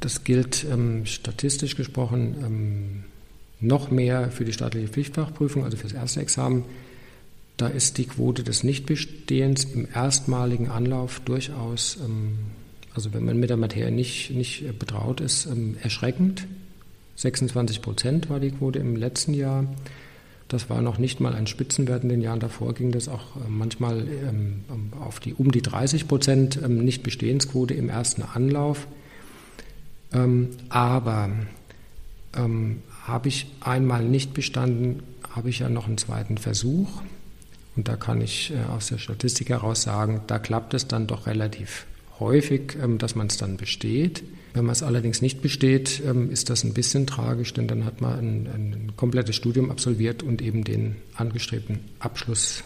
Das 0.00 0.24
gilt 0.24 0.66
statistisch 1.04 1.74
gesprochen 1.76 3.04
noch 3.66 3.90
mehr 3.90 4.30
für 4.30 4.44
die 4.44 4.52
staatliche 4.52 4.88
Pflichtfachprüfung, 4.88 5.64
also 5.64 5.76
für 5.76 5.84
das 5.84 5.92
erste 5.92 6.20
Examen. 6.20 6.64
Da 7.56 7.68
ist 7.68 7.98
die 7.98 8.06
Quote 8.06 8.42
des 8.42 8.64
Nichtbestehens 8.64 9.64
im 9.64 9.86
erstmaligen 9.92 10.68
Anlauf 10.68 11.20
durchaus, 11.20 11.98
ähm, 12.04 12.38
also 12.94 13.12
wenn 13.12 13.24
man 13.24 13.38
mit 13.38 13.50
der 13.50 13.56
Materie 13.56 13.92
nicht, 13.92 14.30
nicht 14.30 14.78
betraut 14.78 15.20
ist, 15.20 15.46
ähm, 15.46 15.76
erschreckend. 15.80 16.46
26 17.16 17.80
Prozent 17.80 18.28
war 18.28 18.40
die 18.40 18.50
Quote 18.50 18.80
im 18.80 18.96
letzten 18.96 19.34
Jahr. 19.34 19.66
Das 20.48 20.68
war 20.68 20.82
noch 20.82 20.98
nicht 20.98 21.20
mal 21.20 21.34
ein 21.34 21.46
Spitzenwert. 21.46 22.02
In 22.02 22.08
den 22.08 22.20
Jahren 22.20 22.40
davor 22.40 22.74
ging 22.74 22.90
das 22.90 23.08
auch 23.08 23.36
äh, 23.36 23.48
manchmal 23.48 24.00
ähm, 24.00 24.64
auf 25.00 25.20
die 25.20 25.32
um 25.32 25.52
die 25.52 25.62
30 25.62 26.08
Prozent 26.08 26.68
Nichtbestehensquote 26.68 27.74
im 27.74 27.88
ersten 27.88 28.22
Anlauf. 28.22 28.86
Aber 30.68 31.30
habe 33.04 33.28
ich 33.28 33.46
einmal 33.60 34.02
nicht 34.04 34.34
bestanden, 34.34 35.02
habe 35.30 35.50
ich 35.50 35.60
ja 35.60 35.68
noch 35.68 35.86
einen 35.86 35.98
zweiten 35.98 36.38
Versuch. 36.38 36.88
Und 37.76 37.88
da 37.88 37.96
kann 37.96 38.20
ich 38.20 38.52
äh, 38.52 38.70
aus 38.70 38.88
der 38.88 38.98
Statistik 38.98 39.50
heraus 39.50 39.82
sagen, 39.82 40.22
da 40.26 40.38
klappt 40.38 40.74
es 40.74 40.88
dann 40.88 41.06
doch 41.06 41.26
relativ 41.26 41.86
häufig, 42.20 42.76
ähm, 42.82 42.98
dass 42.98 43.14
man 43.14 43.26
es 43.26 43.36
dann 43.36 43.56
besteht. 43.56 44.22
Wenn 44.54 44.64
man 44.64 44.72
es 44.72 44.82
allerdings 44.82 45.20
nicht 45.20 45.42
besteht, 45.42 46.00
ähm, 46.06 46.30
ist 46.30 46.50
das 46.50 46.64
ein 46.64 46.72
bisschen 46.72 47.06
tragisch, 47.06 47.52
denn 47.52 47.66
dann 47.66 47.84
hat 47.84 48.00
man 48.00 48.18
ein, 48.18 48.46
ein 48.46 48.92
komplettes 48.96 49.36
Studium 49.36 49.70
absolviert 49.70 50.22
und 50.22 50.40
eben 50.40 50.64
den 50.64 50.96
angestrebten 51.16 51.80
Abschluss 51.98 52.62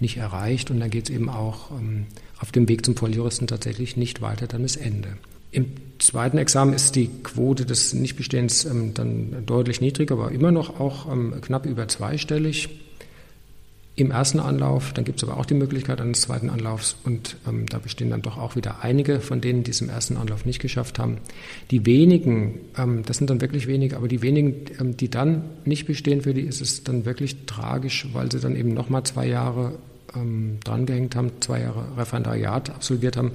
nicht 0.00 0.16
erreicht. 0.16 0.70
Und 0.70 0.80
dann 0.80 0.90
geht 0.90 1.10
es 1.10 1.14
eben 1.14 1.28
auch 1.28 1.70
ähm, 1.70 2.06
auf 2.40 2.50
dem 2.50 2.68
Weg 2.68 2.84
zum 2.84 2.96
Volljuristen 2.96 3.46
tatsächlich 3.46 3.96
nicht 3.96 4.22
weiter, 4.22 4.46
dann 4.46 4.64
ist 4.64 4.76
Ende. 4.76 5.18
Im 5.50 5.66
zweiten 5.98 6.38
Examen 6.38 6.74
ist 6.74 6.96
die 6.96 7.08
Quote 7.22 7.64
des 7.64 7.94
Nichtbestehens 7.94 8.64
ähm, 8.64 8.94
dann 8.94 9.44
deutlich 9.46 9.80
niedriger, 9.80 10.14
aber 10.14 10.30
immer 10.30 10.52
noch 10.52 10.80
auch 10.80 11.10
ähm, 11.10 11.34
knapp 11.40 11.66
über 11.66 11.88
zweistellig 11.88 12.68
im 13.96 14.12
ersten 14.12 14.38
Anlauf. 14.38 14.92
Dann 14.92 15.04
gibt 15.04 15.20
es 15.20 15.28
aber 15.28 15.38
auch 15.38 15.46
die 15.46 15.54
Möglichkeit 15.54 16.00
eines 16.00 16.20
zweiten 16.20 16.50
Anlaufs 16.50 16.96
und 17.04 17.36
ähm, 17.48 17.66
da 17.66 17.78
bestehen 17.78 18.10
dann 18.10 18.22
doch 18.22 18.38
auch 18.38 18.54
wieder 18.54 18.84
einige 18.84 19.20
von 19.20 19.40
denen, 19.40 19.64
die 19.64 19.72
es 19.72 19.80
im 19.80 19.88
ersten 19.88 20.16
Anlauf 20.16 20.44
nicht 20.44 20.60
geschafft 20.60 20.98
haben. 20.98 21.18
Die 21.72 21.84
wenigen, 21.84 22.60
ähm, 22.76 23.02
das 23.04 23.18
sind 23.18 23.30
dann 23.30 23.40
wirklich 23.40 23.66
wenige, 23.66 23.96
aber 23.96 24.06
die 24.06 24.22
wenigen, 24.22 24.66
ähm, 24.78 24.96
die 24.96 25.10
dann 25.10 25.42
nicht 25.64 25.86
bestehen, 25.86 26.22
für 26.22 26.34
die 26.34 26.42
ist 26.42 26.60
es 26.60 26.84
dann 26.84 27.06
wirklich 27.06 27.46
tragisch, 27.46 28.06
weil 28.12 28.30
sie 28.30 28.38
dann 28.38 28.54
eben 28.54 28.72
nochmal 28.72 29.02
zwei 29.02 29.26
Jahre 29.26 29.78
ähm, 30.14 30.58
drangehängt 30.62 31.16
haben, 31.16 31.32
zwei 31.40 31.62
Jahre 31.62 31.84
Referendariat 31.96 32.70
absolviert 32.70 33.16
haben 33.16 33.32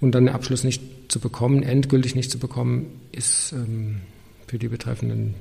und 0.00 0.12
dann 0.12 0.26
den 0.26 0.34
Abschluss 0.34 0.64
nicht 0.64 0.82
zu 1.08 1.20
bekommen, 1.20 1.62
endgültig 1.62 2.14
nicht 2.14 2.30
zu 2.30 2.38
bekommen, 2.38 3.00
ist 3.12 3.52
ähm, 3.52 4.00
für 4.46 4.58
die 4.58 4.68
Betreffenden 4.68 5.34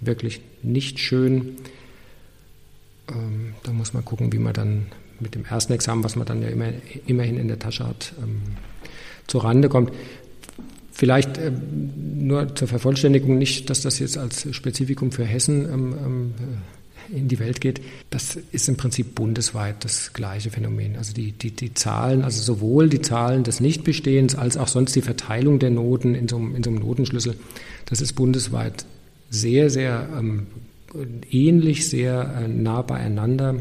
wirklich 0.00 0.40
nicht 0.62 0.98
schön. 0.98 1.56
Ähm, 3.08 3.54
da 3.62 3.72
muss 3.72 3.94
man 3.94 4.04
gucken, 4.04 4.32
wie 4.32 4.38
man 4.38 4.52
dann 4.52 4.86
mit 5.20 5.34
dem 5.34 5.44
ersten 5.44 5.72
Examen, 5.72 6.04
was 6.04 6.16
man 6.16 6.26
dann 6.26 6.42
ja 6.42 6.48
immer, 6.48 6.68
immerhin 7.06 7.38
in 7.38 7.48
der 7.48 7.58
Tasche 7.58 7.86
hat, 7.86 8.12
ähm, 8.22 8.42
zur 9.26 9.44
Rande 9.44 9.68
kommt. 9.68 9.92
Vielleicht 10.92 11.38
ähm, 11.38 11.92
nur 12.26 12.54
zur 12.54 12.68
Vervollständigung, 12.68 13.38
nicht, 13.38 13.70
dass 13.70 13.82
das 13.82 13.98
jetzt 13.98 14.18
als 14.18 14.54
Spezifikum 14.54 15.12
für 15.12 15.24
Hessen 15.24 15.64
ähm, 15.64 15.94
ähm, 16.04 16.34
in 17.14 17.28
die 17.28 17.38
Welt 17.38 17.60
geht, 17.60 17.80
das 18.10 18.36
ist 18.52 18.68
im 18.68 18.76
Prinzip 18.76 19.14
bundesweit 19.14 19.84
das 19.84 20.12
gleiche 20.12 20.50
Phänomen. 20.50 20.96
Also 20.96 21.12
die, 21.12 21.32
die, 21.32 21.50
die 21.50 21.74
Zahlen, 21.74 22.22
also 22.22 22.42
sowohl 22.42 22.88
die 22.88 23.00
Zahlen 23.00 23.44
des 23.44 23.60
Nichtbestehens 23.60 24.34
als 24.34 24.56
auch 24.56 24.68
sonst 24.68 24.94
die 24.94 25.02
Verteilung 25.02 25.58
der 25.58 25.70
Noten 25.70 26.14
in 26.14 26.28
so 26.28 26.36
einem, 26.36 26.54
in 26.54 26.62
so 26.62 26.70
einem 26.70 26.80
Notenschlüssel, 26.80 27.36
das 27.86 28.00
ist 28.00 28.14
bundesweit 28.14 28.84
sehr, 29.30 29.70
sehr 29.70 30.08
ähm, 30.16 30.46
ähnlich, 31.30 31.88
sehr 31.88 32.34
äh, 32.42 32.48
nah 32.48 32.82
beieinander. 32.82 33.56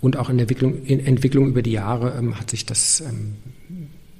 Und 0.00 0.16
auch 0.16 0.28
in 0.28 0.36
der 0.36 0.42
Entwicklung, 0.44 0.84
in 0.84 1.00
Entwicklung 1.00 1.48
über 1.48 1.62
die 1.62 1.72
Jahre 1.72 2.14
ähm, 2.18 2.38
hat 2.38 2.50
sich 2.50 2.66
das 2.66 3.00
ähm, 3.00 3.36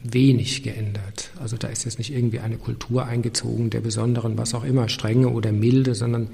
wenig 0.03 0.63
geändert. 0.63 1.31
Also 1.41 1.57
da 1.57 1.69
ist 1.69 1.85
jetzt 1.85 1.99
nicht 1.99 2.13
irgendwie 2.13 2.41
eine 2.41 2.57
Kultur 2.57 3.07
eingezogen 3.07 3.71
der 3.71 3.81
besonderen, 3.81 4.39
was 4.39 4.55
auch 4.55 4.65
immer, 4.65 4.89
strenge 4.89 5.29
oder 5.31 5.53
milde, 5.53 5.95
sondern 5.95 6.29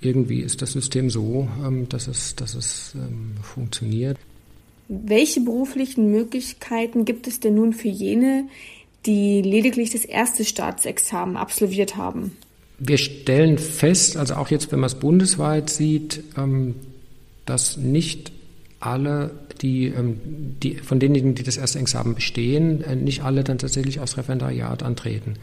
irgendwie 0.00 0.40
ist 0.40 0.62
das 0.62 0.72
System 0.72 1.10
so, 1.10 1.48
ähm, 1.64 1.88
dass 1.88 2.08
es, 2.08 2.34
dass 2.36 2.54
es 2.54 2.92
ähm, 2.94 3.34
funktioniert. 3.42 4.16
Welche 4.88 5.40
beruflichen 5.40 6.10
Möglichkeiten 6.10 7.04
gibt 7.04 7.26
es 7.26 7.40
denn 7.40 7.54
nun 7.54 7.72
für 7.72 7.88
jene, 7.88 8.48
die 9.06 9.42
lediglich 9.42 9.90
das 9.90 10.04
erste 10.04 10.44
Staatsexamen 10.44 11.36
absolviert 11.36 11.96
haben? 11.96 12.36
Wir 12.78 12.98
stellen 12.98 13.58
fest, 13.58 14.16
also 14.16 14.34
auch 14.34 14.48
jetzt, 14.48 14.72
wenn 14.72 14.80
man 14.80 14.88
es 14.88 14.94
bundesweit 14.94 15.70
sieht, 15.70 16.24
ähm, 16.36 16.74
dass 17.46 17.76
nicht 17.76 18.32
alle, 18.80 19.30
die, 19.60 19.92
die, 20.62 20.76
von 20.76 20.98
denjenigen, 20.98 21.34
die 21.34 21.42
das 21.42 21.58
erste 21.58 21.78
Examen 21.78 22.14
bestehen, 22.14 22.82
äh, 22.82 22.96
nicht 22.96 23.22
alle 23.22 23.44
dann 23.44 23.58
tatsächlich 23.58 24.00
aufs 24.00 24.16
Referendariat 24.16 24.82
antreten. 24.82 25.34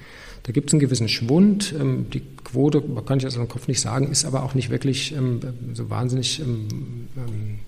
Da 0.48 0.54
gibt 0.54 0.70
es 0.70 0.74
einen 0.74 0.80
gewissen 0.80 1.10
Schwund. 1.10 1.76
Ähm, 1.78 2.06
die 2.12 2.22
Quote, 2.44 2.82
kann 3.06 3.20
ich 3.20 3.28
aus 3.28 3.34
dem 3.34 3.50
Kopf 3.50 3.68
nicht 3.68 3.82
sagen, 3.82 4.10
ist 4.10 4.24
aber 4.24 4.44
auch 4.44 4.56
nicht 4.56 4.70
wirklich 4.70 5.14
ähm, 5.14 5.42
so 5.74 5.90
wahnsinnig 5.90 6.40
ähm, 6.40 7.60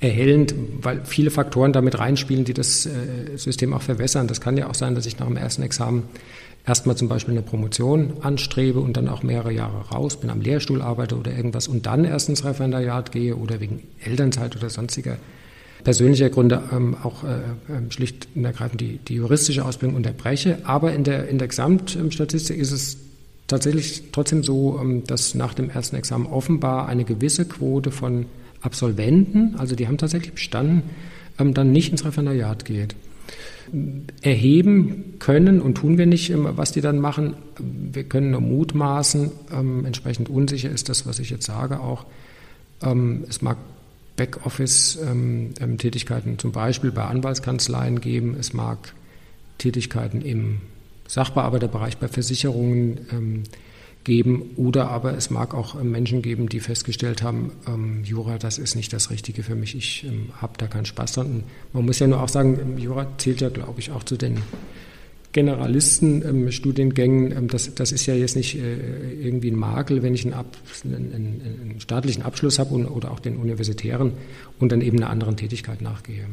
erhellend, 0.00 0.52
weil 0.82 1.02
viele 1.04 1.30
Faktoren 1.30 1.72
damit 1.72 1.98
reinspielen, 1.98 2.44
die 2.44 2.52
das 2.52 2.86
äh, 2.86 3.36
System 3.36 3.72
auch 3.72 3.82
verwässern. 3.82 4.26
Das 4.26 4.40
kann 4.40 4.56
ja 4.56 4.68
auch 4.68 4.74
sein, 4.74 4.96
dass 4.96 5.06
ich 5.06 5.16
nach 5.20 5.28
dem 5.28 5.36
ersten 5.36 5.62
Examen 5.62 6.02
erstmal 6.66 6.96
zum 6.96 7.08
Beispiel 7.08 7.34
eine 7.34 7.42
Promotion 7.42 8.14
anstrebe 8.22 8.80
und 8.80 8.96
dann 8.96 9.08
auch 9.08 9.22
mehrere 9.22 9.52
Jahre 9.52 9.88
raus 9.90 10.18
bin, 10.18 10.28
am 10.28 10.40
Lehrstuhl 10.40 10.82
arbeite 10.82 11.16
oder 11.16 11.32
irgendwas 11.32 11.68
und 11.68 11.86
dann 11.86 12.04
erst 12.04 12.28
ins 12.28 12.44
Referendariat 12.44 13.12
gehe 13.12 13.36
oder 13.36 13.60
wegen 13.60 13.84
Elternzeit 14.04 14.56
oder 14.56 14.70
sonstiger 14.70 15.18
persönlicher 15.84 16.30
Gründe 16.30 16.62
ähm, 16.72 16.96
auch 17.02 17.22
äh, 17.22 17.40
ähm, 17.68 17.90
schlicht 17.90 18.26
und 18.34 18.44
ergreifend 18.44 18.80
die, 18.80 18.98
die 18.98 19.14
juristische 19.14 19.64
Ausbildung 19.64 19.96
unterbreche. 19.96 20.58
Aber 20.64 20.92
in 20.92 21.04
der, 21.04 21.28
in 21.28 21.38
der 21.38 21.48
Gesamtstatistik 21.48 22.58
ist 22.58 22.72
es 22.72 22.96
tatsächlich 23.46 24.04
trotzdem 24.10 24.42
so, 24.42 24.80
ähm, 24.80 25.04
dass 25.06 25.34
nach 25.34 25.54
dem 25.54 25.70
ersten 25.70 25.96
Examen 25.96 26.26
offenbar 26.26 26.88
eine 26.88 27.04
gewisse 27.04 27.44
Quote 27.44 27.90
von 27.90 28.26
Absolventen, 28.62 29.54
also 29.58 29.76
die 29.76 29.86
haben 29.86 29.98
tatsächlich 29.98 30.32
bestanden, 30.32 30.82
ähm, 31.38 31.52
dann 31.52 31.70
nicht 31.70 31.92
ins 31.92 32.04
Referendariat 32.04 32.64
geht. 32.64 32.96
Erheben 34.22 35.14
können 35.18 35.60
und 35.60 35.76
tun 35.76 35.98
wir 35.98 36.06
nicht, 36.06 36.32
was 36.34 36.72
die 36.72 36.82
dann 36.82 36.98
machen. 36.98 37.34
Wir 37.58 38.04
können 38.04 38.30
nur 38.30 38.42
mutmaßen, 38.42 39.32
entsprechend 39.84 40.28
unsicher 40.28 40.70
ist 40.70 40.90
das, 40.90 41.06
was 41.06 41.18
ich 41.18 41.30
jetzt 41.30 41.46
sage 41.46 41.80
auch. 41.80 42.04
es 43.26 43.40
mag 43.40 43.56
Backoffice-Tätigkeiten 44.16 46.38
zum 46.38 46.52
Beispiel 46.52 46.92
bei 46.92 47.04
Anwaltskanzleien 47.04 48.00
geben. 48.00 48.36
Es 48.38 48.52
mag 48.52 48.94
Tätigkeiten 49.58 50.22
im 50.22 50.60
Sachbearbeiterbereich 51.08 51.98
bei 51.98 52.06
Versicherungen 52.08 53.06
ähm, 53.12 53.42
geben 54.04 54.50
oder 54.56 54.90
aber 54.90 55.16
es 55.16 55.30
mag 55.30 55.54
auch 55.54 55.80
ähm, 55.80 55.90
Menschen 55.90 56.22
geben, 56.22 56.48
die 56.48 56.60
festgestellt 56.60 57.22
haben, 57.22 57.52
ähm, 57.66 58.04
Jura, 58.04 58.38
das 58.38 58.58
ist 58.58 58.76
nicht 58.76 58.92
das 58.92 59.10
Richtige 59.10 59.42
für 59.42 59.54
mich, 59.54 59.74
ich 59.74 60.06
habe 60.40 60.52
da 60.58 60.66
keinen 60.66 60.84
Spaß 60.84 61.14
dran. 61.14 61.44
Man 61.72 61.84
muss 61.84 61.98
ja 61.98 62.06
nur 62.06 62.22
auch 62.22 62.28
sagen, 62.28 62.78
Jura 62.78 63.06
zählt 63.18 63.40
ja, 63.40 63.48
glaube 63.48 63.80
ich, 63.80 63.90
auch 63.90 64.04
zu 64.04 64.16
den 64.16 64.38
Generalistenstudiengängen, 65.34 67.32
ähm, 67.32 67.48
das, 67.48 67.74
das 67.74 67.92
ist 67.92 68.06
ja 68.06 68.14
jetzt 68.14 68.36
nicht 68.36 68.54
äh, 68.54 69.12
irgendwie 69.20 69.50
ein 69.50 69.56
Makel, 69.56 70.02
wenn 70.02 70.14
ich 70.14 70.24
einen, 70.24 70.32
Ab, 70.32 70.56
einen, 70.84 71.12
einen 71.12 71.80
staatlichen 71.80 72.22
Abschluss 72.22 72.58
habe 72.58 72.74
oder 72.74 73.10
auch 73.10 73.20
den 73.20 73.36
universitären 73.36 74.12
und 74.58 74.72
dann 74.72 74.80
eben 74.80 74.96
einer 74.96 75.10
anderen 75.10 75.36
Tätigkeit 75.36 75.82
nachgehe. 75.82 76.24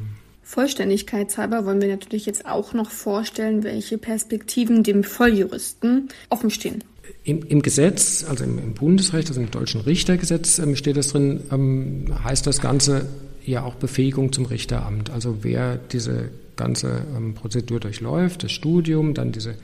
Vollständigkeitshalber 0.43 1.65
wollen 1.65 1.81
wir 1.81 1.87
natürlich 1.87 2.25
jetzt 2.25 2.45
auch 2.45 2.73
noch 2.73 2.91
vorstellen, 2.91 3.63
welche 3.63 3.97
Perspektiven 3.97 4.83
dem 4.83 5.03
Volljuristen 5.03 6.09
offenstehen. 6.29 6.83
Im, 7.23 7.43
Im, 7.43 7.61
Gesetz, 7.61 8.25
also 8.27 8.43
im, 8.43 8.59
im, 8.59 8.73
Bundesrecht, 8.73 9.29
also 9.29 9.41
im 9.41 9.49
deutschen 9.49 9.81
Richtergesetz 9.81 10.59
ähm, 10.59 10.75
steht 10.75 10.97
das 10.97 11.07
drin, 11.07 11.41
ähm, 11.51 12.05
heißt 12.23 12.45
das 12.45 12.61
Ganze 12.61 13.07
ja 13.45 13.63
auch 13.63 13.75
Befähigung 13.75 14.31
zum 14.31 14.45
Richteramt. 14.45 15.09
Also 15.09 15.37
wer 15.41 15.77
diese 15.77 16.29
ganze 16.55 17.05
ähm, 17.15 17.33
Prozedur 17.33 17.79
durchläuft, 17.79 18.43
das 18.43 18.51
Studium, 18.51 19.13
dann 19.13 19.31
diese 19.31 19.55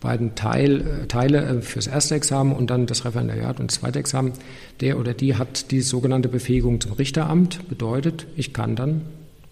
beiden 0.00 0.34
Teil, 0.34 0.80
äh, 0.80 1.06
Teile 1.06 1.44
äh, 1.44 1.60
fürs 1.60 1.86
erste 1.86 2.14
Examen 2.14 2.52
und 2.52 2.70
dann 2.70 2.86
das 2.86 3.04
Referendariat 3.04 3.60
und 3.60 3.70
das 3.70 3.80
zweite 3.80 3.98
Examen, 3.98 4.32
der 4.80 4.98
oder 4.98 5.14
die 5.14 5.36
hat 5.36 5.70
die 5.70 5.82
sogenannte 5.82 6.28
Befähigung 6.28 6.80
zum 6.80 6.92
Richteramt, 6.92 7.68
bedeutet, 7.68 8.26
ich 8.36 8.52
kann 8.52 8.76
dann 8.76 9.02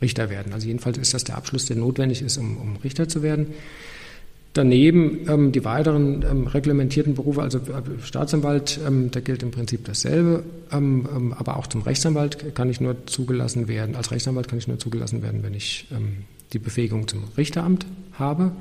Richter 0.01 0.31
werden. 0.31 0.53
Also 0.53 0.67
jedenfalls 0.67 0.97
ist 0.99 1.15
das 1.15 1.25
der 1.25 1.37
Abschluss, 1.37 1.67
der 1.67 1.77
notwendig 1.77 2.23
ist, 2.23 2.39
um, 2.39 2.57
um 2.57 2.77
Richter 2.77 3.09
zu 3.09 3.23
werden. 3.23 3.49
Daneben 4.55 5.29
ähm, 5.29 5.53
die 5.53 5.65
weiteren 5.65 6.25
ähm, 6.29 6.47
reglementierten 6.47 7.15
Berufe, 7.15 7.43
also 7.43 7.59
äh, 7.59 8.03
Staatsanwalt, 8.03 8.81
ähm, 8.87 9.11
da 9.11 9.21
gilt 9.21 9.43
im 9.43 9.51
Prinzip 9.51 9.85
dasselbe, 9.85 10.43
ähm, 10.73 11.07
ähm, 11.15 11.33
aber 11.35 11.59
auch 11.59 11.67
zum 11.67 11.83
Rechtsanwalt 11.83 12.55
kann 12.55 12.71
ich 12.71 12.81
nur 12.81 13.07
zugelassen 13.07 13.69
werden. 13.69 13.95
Als 13.95 14.11
Rechtsanwalt 14.11 14.49
kann 14.49 14.59
ich 14.59 14.67
nur 14.67 14.79
zugelassen 14.79 15.23
werden, 15.23 15.43
wenn 15.43 15.55
ich 15.55 15.87
die 16.53 16.59
Befähigung 16.59 17.09
zum 17.09 17.25
Richteramt 17.37 17.87
habe. 18.13 18.53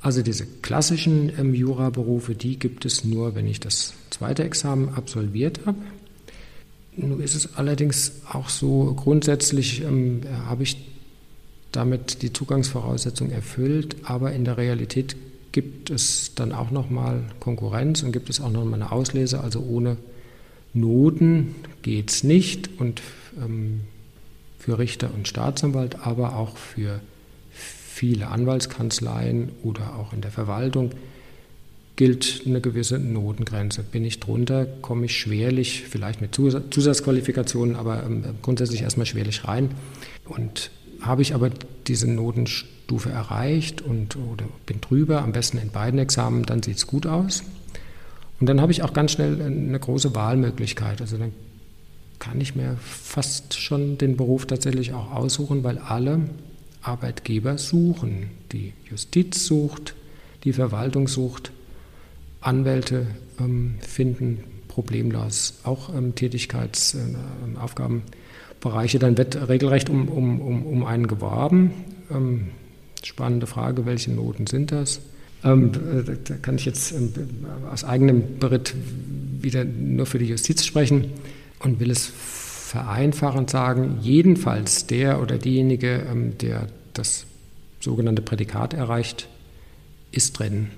Also 0.00 0.22
diese 0.22 0.46
klassischen 0.46 1.32
ähm, 1.38 1.54
Juraberufe, 1.54 2.34
die 2.34 2.58
gibt 2.58 2.84
es 2.84 3.04
nur, 3.04 3.34
wenn 3.34 3.46
ich 3.46 3.60
das 3.60 3.94
zweite 4.10 4.44
Examen 4.44 4.90
absolviert 4.90 5.60
habe. 5.64 5.78
Nun 6.96 7.20
ist 7.20 7.34
es 7.34 7.56
allerdings 7.56 8.12
auch 8.30 8.48
so, 8.48 8.94
grundsätzlich 8.94 9.82
ähm, 9.82 10.20
habe 10.46 10.62
ich 10.62 10.76
damit 11.72 12.22
die 12.22 12.32
Zugangsvoraussetzung 12.32 13.30
erfüllt, 13.30 13.96
aber 14.04 14.32
in 14.32 14.44
der 14.44 14.58
Realität 14.58 15.16
gibt 15.50 15.90
es 15.90 16.34
dann 16.34 16.52
auch 16.52 16.70
nochmal 16.70 17.24
Konkurrenz 17.40 18.02
und 18.02 18.12
gibt 18.12 18.28
es 18.30 18.40
auch 18.40 18.50
nochmal 18.50 18.74
eine 18.74 18.92
Auslese, 18.92 19.40
also 19.40 19.60
ohne 19.60 19.96
Noten 20.72 21.54
geht 21.82 22.10
es 22.10 22.24
nicht 22.24 22.68
und 22.78 23.00
ähm, 23.42 23.82
für 24.64 24.78
Richter 24.78 25.10
und 25.12 25.28
Staatsanwalt, 25.28 26.06
aber 26.06 26.36
auch 26.36 26.56
für 26.56 27.00
viele 27.52 28.28
Anwaltskanzleien 28.28 29.50
oder 29.62 29.96
auch 29.96 30.14
in 30.14 30.22
der 30.22 30.30
Verwaltung 30.30 30.92
gilt 31.96 32.42
eine 32.46 32.62
gewisse 32.62 32.98
Notengrenze. 32.98 33.82
Bin 33.82 34.06
ich 34.06 34.20
drunter, 34.20 34.64
komme 34.64 35.04
ich 35.04 35.18
schwerlich, 35.18 35.84
vielleicht 35.86 36.22
mit 36.22 36.34
Zusatzqualifikationen, 36.34 37.76
aber 37.76 38.04
ähm, 38.04 38.24
grundsätzlich 38.40 38.80
erstmal 38.80 39.04
schwerlich 39.04 39.46
rein. 39.46 39.72
Und 40.24 40.70
habe 41.02 41.20
ich 41.20 41.34
aber 41.34 41.50
diese 41.86 42.10
Notenstufe 42.10 43.10
erreicht 43.10 43.82
und 43.82 44.16
oder 44.16 44.46
bin 44.64 44.80
drüber, 44.80 45.20
am 45.20 45.32
besten 45.32 45.58
in 45.58 45.68
beiden 45.68 46.00
Examen, 46.00 46.44
dann 46.44 46.62
sieht 46.62 46.78
es 46.78 46.86
gut 46.86 47.06
aus. 47.06 47.44
Und 48.40 48.48
dann 48.48 48.62
habe 48.62 48.72
ich 48.72 48.82
auch 48.82 48.94
ganz 48.94 49.12
schnell 49.12 49.42
eine 49.42 49.78
große 49.78 50.14
Wahlmöglichkeit. 50.14 51.02
Also 51.02 51.18
dann 51.18 51.32
kann 52.24 52.40
ich 52.40 52.56
mir 52.56 52.76
fast 52.80 53.60
schon 53.60 53.98
den 53.98 54.16
Beruf 54.16 54.46
tatsächlich 54.46 54.94
auch 54.94 55.12
aussuchen, 55.12 55.62
weil 55.62 55.76
alle 55.76 56.20
Arbeitgeber 56.80 57.58
suchen. 57.58 58.30
Die 58.50 58.72
Justiz 58.90 59.44
sucht, 59.44 59.94
die 60.44 60.54
Verwaltung 60.54 61.06
sucht, 61.06 61.52
Anwälte 62.40 63.08
ähm, 63.38 63.74
finden 63.80 64.42
problemlos 64.68 65.58
auch 65.64 65.94
ähm, 65.94 66.14
Tätigkeitsaufgabenbereiche. 66.14 68.96
Äh, 68.96 69.00
Dann 69.00 69.18
wird 69.18 69.48
regelrecht 69.48 69.90
um, 69.90 70.08
um, 70.08 70.40
um, 70.40 70.64
um 70.64 70.86
einen 70.86 71.06
geworben. 71.06 71.72
Ähm, 72.10 72.52
spannende 73.02 73.46
Frage, 73.46 73.84
welche 73.84 74.12
Noten 74.12 74.46
sind 74.46 74.72
das? 74.72 75.02
Ähm, 75.44 75.72
da 76.24 76.36
kann 76.36 76.56
ich 76.56 76.64
jetzt 76.64 76.92
ähm, 76.92 77.12
aus 77.70 77.84
eigenem 77.84 78.38
Beritt 78.38 78.74
wieder 79.42 79.64
nur 79.64 80.06
für 80.06 80.18
die 80.18 80.24
Justiz 80.26 80.64
sprechen 80.64 81.10
und 81.64 81.80
will 81.80 81.90
es 81.90 82.06
vereinfachend 82.06 83.50
sagen, 83.50 83.98
jedenfalls 84.00 84.86
der 84.86 85.20
oder 85.20 85.38
diejenige, 85.38 86.06
ähm, 86.10 86.36
der 86.38 86.68
das 86.92 87.26
sogenannte 87.80 88.22
Prädikat 88.22 88.74
erreicht, 88.74 89.28
ist 90.12 90.38
drin 90.38 90.68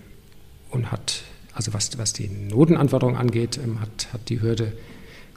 und 0.70 0.90
hat, 0.90 1.22
also 1.52 1.74
was, 1.74 1.96
was 1.98 2.12
die 2.12 2.28
Notenanforderung 2.28 3.16
angeht, 3.16 3.60
hat, 3.80 4.12
hat 4.12 4.28
die 4.28 4.40
Hürde 4.40 4.72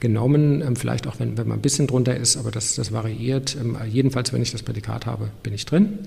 genommen, 0.00 0.76
vielleicht 0.76 1.06
auch 1.06 1.20
wenn, 1.20 1.36
wenn 1.36 1.46
man 1.46 1.58
ein 1.58 1.62
bisschen 1.62 1.86
drunter 1.86 2.16
ist, 2.16 2.36
aber 2.38 2.50
das, 2.50 2.74
das 2.74 2.90
variiert. 2.90 3.56
Jedenfalls, 3.88 4.32
wenn 4.32 4.40
ich 4.40 4.50
das 4.50 4.62
Prädikat 4.62 5.04
habe, 5.04 5.30
bin 5.42 5.52
ich 5.52 5.66
drin. 5.66 6.00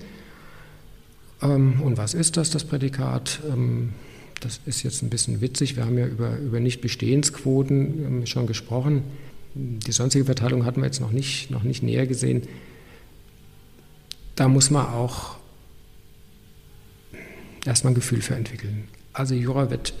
Ähm, 1.40 1.80
und 1.80 1.96
was 1.96 2.14
ist 2.14 2.36
das, 2.36 2.50
das 2.50 2.64
Prädikat? 2.64 3.40
Ähm, 3.48 3.90
das 4.40 4.60
ist 4.66 4.82
jetzt 4.82 5.02
ein 5.02 5.10
bisschen 5.10 5.40
witzig. 5.40 5.76
Wir 5.76 5.86
haben 5.86 5.96
ja 5.96 6.06
über, 6.06 6.36
über 6.38 6.60
Nichtbestehensquoten 6.60 8.04
ähm, 8.04 8.26
schon 8.26 8.46
gesprochen. 8.46 9.02
Die 9.54 9.92
sonstige 9.92 10.24
Verteilung 10.24 10.64
hatten 10.64 10.80
wir 10.80 10.86
jetzt 10.86 11.00
noch 11.00 11.12
nicht, 11.12 11.50
noch 11.50 11.62
nicht 11.62 11.82
näher 11.82 12.06
gesehen. 12.06 12.42
Da 14.34 14.48
muss 14.48 14.70
man 14.70 14.86
auch 14.86 15.36
erstmal 17.64 17.92
ein 17.92 17.94
Gefühl 17.94 18.20
für 18.20 18.34
entwickeln. 18.34 18.88
Also 19.12 19.34
Jura 19.34 19.70
wird 19.70 19.94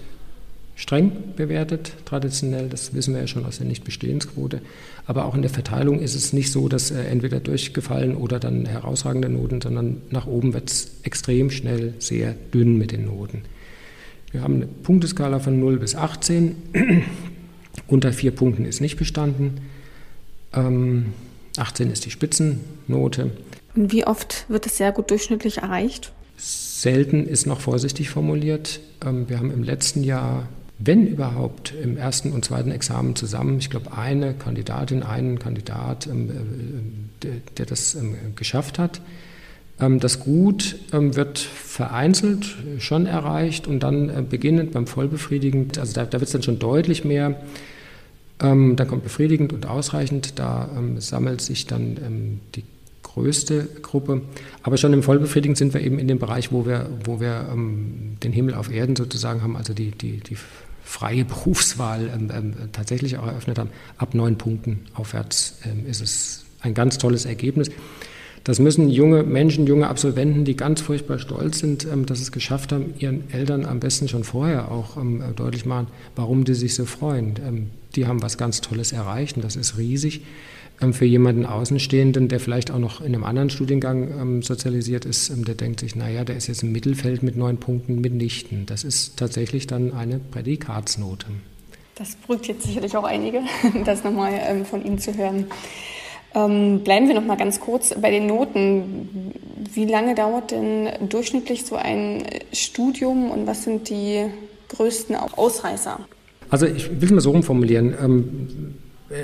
streng 0.74 1.12
bewertet, 1.36 1.92
traditionell, 2.04 2.68
das 2.68 2.94
wissen 2.94 3.14
wir 3.14 3.20
ja 3.20 3.26
schon 3.28 3.44
aus 3.44 3.58
der 3.58 3.66
Nichtbestehensquote. 3.66 4.60
Aber 5.06 5.24
auch 5.24 5.36
in 5.36 5.42
der 5.42 5.50
Verteilung 5.50 6.00
ist 6.00 6.16
es 6.16 6.32
nicht 6.32 6.50
so, 6.50 6.68
dass 6.68 6.90
äh, 6.90 7.04
entweder 7.04 7.38
durchgefallen 7.38 8.16
oder 8.16 8.40
dann 8.40 8.66
herausragende 8.66 9.28
Noten, 9.28 9.60
sondern 9.60 10.02
nach 10.10 10.26
oben 10.26 10.52
wird 10.52 10.68
es 10.68 10.90
extrem 11.04 11.50
schnell 11.50 11.94
sehr 12.00 12.34
dünn 12.52 12.76
mit 12.76 12.90
den 12.90 13.06
Noten. 13.06 13.42
Wir 14.32 14.42
haben 14.42 14.56
eine 14.56 14.66
Punkteskala 14.66 15.38
von 15.38 15.60
0 15.60 15.78
bis 15.78 15.94
18. 15.94 16.56
Unter 17.86 18.12
vier 18.12 18.30
Punkten 18.30 18.64
ist 18.64 18.80
nicht 18.80 18.96
bestanden. 18.96 19.60
Ähm, 20.52 21.12
18 21.56 21.90
ist 21.90 22.04
die 22.04 22.10
Spitzennote. 22.10 23.30
Und 23.74 23.92
wie 23.92 24.06
oft 24.06 24.46
wird 24.48 24.66
es 24.66 24.76
sehr 24.76 24.92
gut 24.92 25.10
durchschnittlich 25.10 25.58
erreicht? 25.58 26.12
Selten 26.36 27.26
ist 27.26 27.46
noch 27.46 27.60
vorsichtig 27.60 28.10
formuliert. 28.10 28.80
Ähm, 29.04 29.28
wir 29.28 29.38
haben 29.38 29.50
im 29.50 29.62
letzten 29.62 30.02
Jahr 30.02 30.48
wenn 30.78 31.06
überhaupt, 31.06 31.72
im 31.82 31.96
ersten 31.96 32.32
und 32.32 32.44
zweiten 32.44 32.70
Examen 32.70 33.14
zusammen. 33.14 33.58
Ich 33.58 33.70
glaube, 33.70 33.96
eine 33.96 34.34
Kandidatin, 34.34 35.02
einen 35.02 35.38
Kandidat, 35.38 36.06
ähm, 36.06 36.30
äh, 37.22 37.28
der, 37.56 37.66
das 37.66 37.94
ähm, 37.94 38.16
geschafft 38.34 38.78
hat. 38.78 39.00
Ähm, 39.80 40.00
das 40.00 40.20
Gut 40.20 40.76
wird 40.90 41.38
vereinzelt 41.38 42.56
schon 42.78 43.06
erreicht 43.06 43.66
und 43.66 43.80
dann 43.80 44.08
äh, 44.08 44.22
beginnend 44.28 44.72
beim 44.72 44.86
Vollbefriedigend, 44.86 45.78
also 45.78 45.92
da, 45.92 46.04
da 46.04 46.20
wird 46.20 46.28
es 46.28 46.32
dann 46.32 46.42
schon 46.42 46.58
deutlich 46.58 47.04
mehr. 47.04 47.40
dann 48.38 48.76
kommt 48.88 49.04
befriedigend 49.04 49.52
und 49.52 49.66
ausreichend, 49.66 50.40
da 50.40 50.68
sammelt 50.98 51.40
sich 51.40 51.66
dann 51.66 52.40
die 52.56 52.64
größte 53.04 53.68
Gruppe. 53.80 54.22
Aber 54.64 54.76
schon 54.76 54.92
im 54.92 55.04
Vollbefriedigend 55.04 55.56
sind 55.56 55.72
wir 55.72 55.80
eben 55.80 56.00
in 56.00 56.08
dem 56.08 56.18
Bereich, 56.18 56.50
wo 56.50 56.66
wir, 56.66 56.90
wo 57.04 57.20
wir 57.20 57.46
den 57.54 58.32
Himmel 58.32 58.54
auf 58.54 58.72
Erden 58.72 58.96
sozusagen 58.96 59.42
haben, 59.42 59.56
also 59.56 59.72
die, 59.72 59.92
die, 59.92 60.18
die 60.18 60.36
freie 60.84 61.24
Berufswahl 61.24 62.10
ähm, 62.14 62.30
ähm, 62.32 62.54
tatsächlich 62.72 63.18
auch 63.18 63.26
eröffnet 63.26 63.58
haben. 63.58 63.70
Ab 63.96 64.14
neun 64.14 64.38
Punkten 64.38 64.86
aufwärts 64.94 65.58
ähm, 65.64 65.86
ist 65.86 66.00
es 66.00 66.44
ein 66.60 66.74
ganz 66.74 66.98
tolles 66.98 67.24
Ergebnis. 67.24 67.70
Das 68.44 68.58
müssen 68.58 68.90
junge 68.90 69.22
Menschen, 69.22 69.66
junge 69.66 69.88
Absolventen, 69.88 70.44
die 70.44 70.54
ganz 70.54 70.82
furchtbar 70.82 71.18
stolz 71.18 71.58
sind, 71.58 71.86
ähm, 71.90 72.04
dass 72.04 72.18
sie 72.18 72.24
es 72.24 72.32
geschafft 72.32 72.72
haben, 72.72 72.92
ihren 72.98 73.30
Eltern 73.32 73.64
am 73.64 73.80
besten 73.80 74.06
schon 74.06 74.22
vorher 74.22 74.70
auch 74.70 74.98
ähm, 74.98 75.22
deutlich 75.34 75.64
machen, 75.64 75.86
warum 76.14 76.44
die 76.44 76.52
sich 76.52 76.74
so 76.74 76.84
freuen. 76.84 77.34
Ähm, 77.44 77.70
die 77.96 78.06
haben 78.06 78.22
was 78.22 78.36
ganz 78.36 78.60
Tolles 78.60 78.92
erreicht 78.92 79.36
und 79.36 79.44
das 79.44 79.56
ist 79.56 79.78
riesig. 79.78 80.22
Für 80.90 81.04
jemanden 81.04 81.46
Außenstehenden, 81.46 82.26
der 82.26 82.40
vielleicht 82.40 82.72
auch 82.72 82.80
noch 82.80 83.00
in 83.00 83.14
einem 83.14 83.22
anderen 83.22 83.48
Studiengang 83.48 84.42
sozialisiert 84.42 85.04
ist, 85.04 85.32
der 85.46 85.54
denkt 85.54 85.78
sich, 85.78 85.94
naja, 85.94 86.24
der 86.24 86.36
ist 86.36 86.48
jetzt 86.48 86.64
im 86.64 86.72
Mittelfeld 86.72 87.22
mit 87.22 87.36
neun 87.36 87.58
Punkten 87.58 88.00
mitnichten. 88.00 88.66
Das 88.66 88.82
ist 88.82 89.16
tatsächlich 89.16 89.68
dann 89.68 89.92
eine 89.92 90.18
Prädikatsnote. 90.18 91.28
Das 91.94 92.16
beruhigt 92.16 92.48
jetzt 92.48 92.64
sicherlich 92.64 92.96
auch 92.96 93.04
einige, 93.04 93.42
das 93.84 94.02
nochmal 94.02 94.64
von 94.64 94.84
Ihnen 94.84 94.98
zu 94.98 95.16
hören. 95.16 95.46
Ähm, 96.34 96.80
bleiben 96.84 97.08
wir 97.08 97.14
noch 97.14 97.24
mal 97.24 97.36
ganz 97.36 97.60
kurz 97.60 97.94
bei 98.00 98.10
den 98.10 98.26
Noten. 98.26 99.32
Wie 99.72 99.86
lange 99.86 100.14
dauert 100.14 100.50
denn 100.50 100.88
durchschnittlich 101.08 101.64
so 101.64 101.76
ein 101.76 102.24
Studium 102.52 103.30
und 103.30 103.46
was 103.46 103.64
sind 103.64 103.88
die 103.88 104.24
größten 104.68 105.16
Ausreißer? 105.16 106.00
Also 106.50 106.66
ich 106.66 106.90
will 107.00 107.04
es 107.04 107.10
mal 107.10 107.20
so 107.20 107.30
rumformulieren. 107.30 107.94
Ähm, 108.00 108.74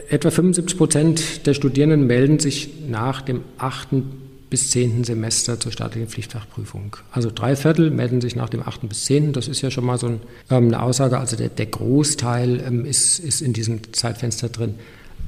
Etwa 0.08 0.30
75 0.30 0.76
Prozent 0.76 1.46
der 1.46 1.54
Studierenden 1.54 2.06
melden 2.06 2.38
sich 2.38 2.68
nach 2.88 3.22
dem 3.22 3.42
achten 3.58 4.20
bis 4.50 4.70
zehnten 4.70 5.04
Semester 5.04 5.58
zur 5.58 5.72
staatlichen 5.72 6.08
Pflichtfachprüfung. 6.08 6.96
Also 7.12 7.30
drei 7.34 7.56
Viertel 7.56 7.90
melden 7.90 8.20
sich 8.20 8.36
nach 8.36 8.48
dem 8.48 8.62
achten 8.62 8.88
bis 8.88 9.04
zehnten. 9.04 9.32
Das 9.32 9.48
ist 9.48 9.62
ja 9.62 9.70
schon 9.70 9.84
mal 9.84 9.96
so 9.96 10.08
ein, 10.08 10.20
ähm, 10.50 10.66
eine 10.66 10.82
Aussage. 10.82 11.18
Also 11.18 11.36
der, 11.36 11.48
der 11.48 11.66
Großteil 11.66 12.62
ähm, 12.66 12.84
ist, 12.84 13.20
ist 13.20 13.40
in 13.40 13.52
diesem 13.52 13.92
Zeitfenster 13.92 14.48
drin. 14.48 14.74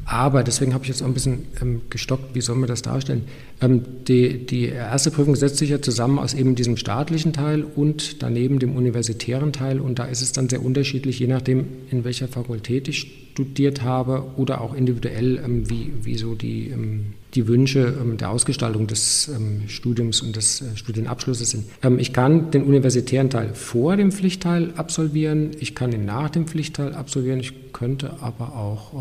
Aber, 0.05 0.43
deswegen 0.43 0.75
habe 0.75 0.85
ich 0.85 0.89
jetzt 0.89 1.03
auch 1.03 1.07
ein 1.07 1.15
bisschen 1.15 1.47
ähm, 1.61 1.83
gestockt, 1.89 2.35
wie 2.35 2.41
sollen 2.41 2.61
wir 2.61 2.67
das 2.67 2.83
darstellen? 2.83 3.23
Ähm, 3.61 3.83
die, 4.09 4.45
die 4.47 4.67
erste 4.67 5.11
Prüfung 5.11 5.37
setzt 5.37 5.59
sich 5.59 5.71
ja 5.71 5.81
zusammen 5.81 6.19
aus 6.19 6.35
eben 6.35 6.55
diesem 6.55 6.77
staatlichen 6.77 7.33
Teil 7.33 7.65
und 7.65 8.23
daneben 8.23 8.59
dem 8.59 8.75
universitären 8.75 9.53
Teil. 9.53 9.81
Und 9.81 9.99
da 9.99 10.05
ist 10.05 10.21
es 10.21 10.33
dann 10.33 10.49
sehr 10.49 10.65
unterschiedlich, 10.65 11.19
je 11.19 11.29
nachdem, 11.29 11.67
in 11.91 12.05
welcher 12.05 12.29
Fakultät 12.29 12.89
ich 12.89 13.29
studiert 13.33 13.83
habe 13.83 14.25
oder 14.37 14.61
auch 14.61 14.75
individuell, 14.75 15.41
ähm, 15.43 15.71
wie, 15.71 15.93
wie 16.03 16.17
so 16.17 16.35
die, 16.35 16.69
ähm, 16.69 17.15
die 17.35 17.47
Wünsche 17.47 17.95
ähm, 18.01 18.17
der 18.17 18.31
Ausgestaltung 18.31 18.87
des 18.87 19.29
ähm, 19.29 19.63
Studiums 19.69 20.21
und 20.21 20.37
des 20.37 20.61
äh, 20.61 20.77
Studienabschlusses 20.77 21.51
sind. 21.51 21.65
ich 21.99 22.13
kann 22.13 22.51
den 22.51 22.65
universitären 22.65 23.31
Teil 23.31 23.55
vor 23.55 23.97
dem 23.97 24.13
Pflichtteil 24.13 24.73
absolvieren, 24.77 25.53
ich 25.59 25.75
kann 25.75 25.93
ihn 25.93 26.05
nach 26.05 26.29
dem 26.29 26.47
Pflichtteil 26.47 26.95
absolvieren, 26.95 27.41
ich 27.41 27.73
könnte 27.73 28.21
aber 28.21 28.55
auch 28.55 28.93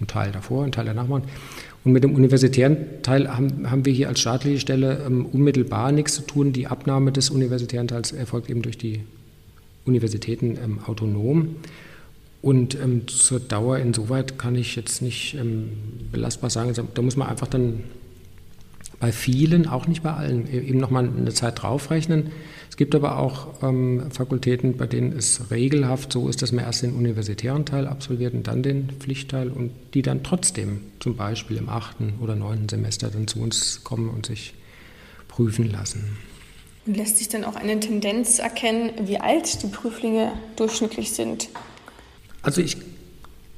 einen 0.00 0.08
Teil 0.08 0.32
davor, 0.32 0.64
einen 0.64 0.72
Teil 0.72 0.86
danach 0.86 1.06
machen. 1.06 1.24
Und 1.84 1.92
mit 1.92 2.04
dem 2.04 2.14
universitären 2.14 2.76
Teil 3.02 3.34
haben, 3.34 3.70
haben 3.70 3.86
wir 3.86 3.92
hier 3.92 4.08
als 4.08 4.20
staatliche 4.20 4.60
Stelle 4.60 5.02
ähm, 5.06 5.24
unmittelbar 5.26 5.92
nichts 5.92 6.14
zu 6.14 6.22
tun. 6.22 6.52
Die 6.52 6.66
Abnahme 6.66 7.12
des 7.12 7.30
universitären 7.30 7.88
Teils 7.88 8.12
erfolgt 8.12 8.50
eben 8.50 8.62
durch 8.62 8.76
die 8.76 9.00
Universitäten 9.86 10.58
ähm, 10.62 10.80
autonom. 10.86 11.56
Und 12.42 12.74
ähm, 12.74 13.06
zur 13.06 13.40
Dauer 13.40 13.78
insoweit 13.78 14.38
kann 14.38 14.56
ich 14.56 14.76
jetzt 14.76 15.02
nicht 15.02 15.34
ähm, 15.34 15.70
belastbar 16.10 16.50
sagen. 16.50 16.68
Also, 16.68 16.86
da 16.94 17.02
muss 17.02 17.16
man 17.16 17.28
einfach 17.28 17.46
dann 17.46 17.80
bei 19.00 19.12
vielen, 19.12 19.66
auch 19.66 19.86
nicht 19.86 20.02
bei 20.02 20.12
allen, 20.12 20.46
e-, 20.46 20.60
eben 20.60 20.78
nochmal 20.78 21.08
eine 21.08 21.32
Zeit 21.32 21.62
draufrechnen. 21.62 22.30
Es 22.68 22.76
gibt 22.76 22.94
aber 22.94 23.18
auch 23.18 23.62
ähm, 23.62 24.10
Fakultäten, 24.10 24.76
bei 24.76 24.86
denen 24.86 25.16
es 25.16 25.50
regelhaft 25.50 26.12
so 26.12 26.28
ist, 26.28 26.42
dass 26.42 26.52
man 26.52 26.64
erst 26.64 26.82
den 26.82 26.92
universitären 26.92 27.64
Teil 27.64 27.86
absolviert 27.86 28.34
und 28.34 28.46
dann 28.46 28.62
den 28.62 28.90
Pflichtteil 29.00 29.48
und 29.48 29.72
die 29.94 30.02
dann 30.02 30.22
trotzdem 30.22 30.82
zum 31.00 31.16
Beispiel 31.16 31.56
im 31.56 31.68
achten 31.68 32.14
oder 32.20 32.36
neunten 32.36 32.68
Semester 32.68 33.08
dann 33.08 33.26
zu 33.26 33.40
uns 33.40 33.82
kommen 33.82 34.10
und 34.10 34.26
sich 34.26 34.54
prüfen 35.28 35.70
lassen. 35.70 36.18
Und 36.86 36.96
lässt 36.96 37.18
sich 37.18 37.28
dann 37.28 37.44
auch 37.44 37.56
eine 37.56 37.80
Tendenz 37.80 38.38
erkennen, 38.38 38.90
wie 39.06 39.18
alt 39.18 39.62
die 39.62 39.68
Prüflinge 39.68 40.32
durchschnittlich 40.56 41.12
sind? 41.12 41.48
Also 42.42 42.60
ich 42.60 42.76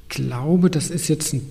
glaube, 0.09 0.69
das 0.69 0.89
ist 0.89 1.07
jetzt 1.07 1.33
ein 1.33 1.41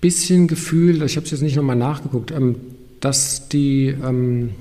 bisschen 0.00 0.46
Gefühl, 0.46 1.02
ich 1.02 1.16
habe 1.16 1.24
es 1.24 1.32
jetzt 1.32 1.42
nicht 1.42 1.56
nochmal 1.56 1.76
nachgeguckt, 1.76 2.30
ähm, 2.30 2.56
dass 3.00 3.48
die 3.48 3.88
ähm, 3.88 4.54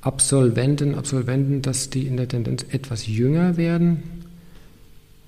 Absolventen, 0.00 0.94
Absolventen, 0.96 1.62
dass 1.62 1.90
die 1.90 2.06
in 2.06 2.16
der 2.16 2.28
Tendenz 2.28 2.64
etwas 2.70 3.06
jünger 3.06 3.56
werden. 3.56 4.02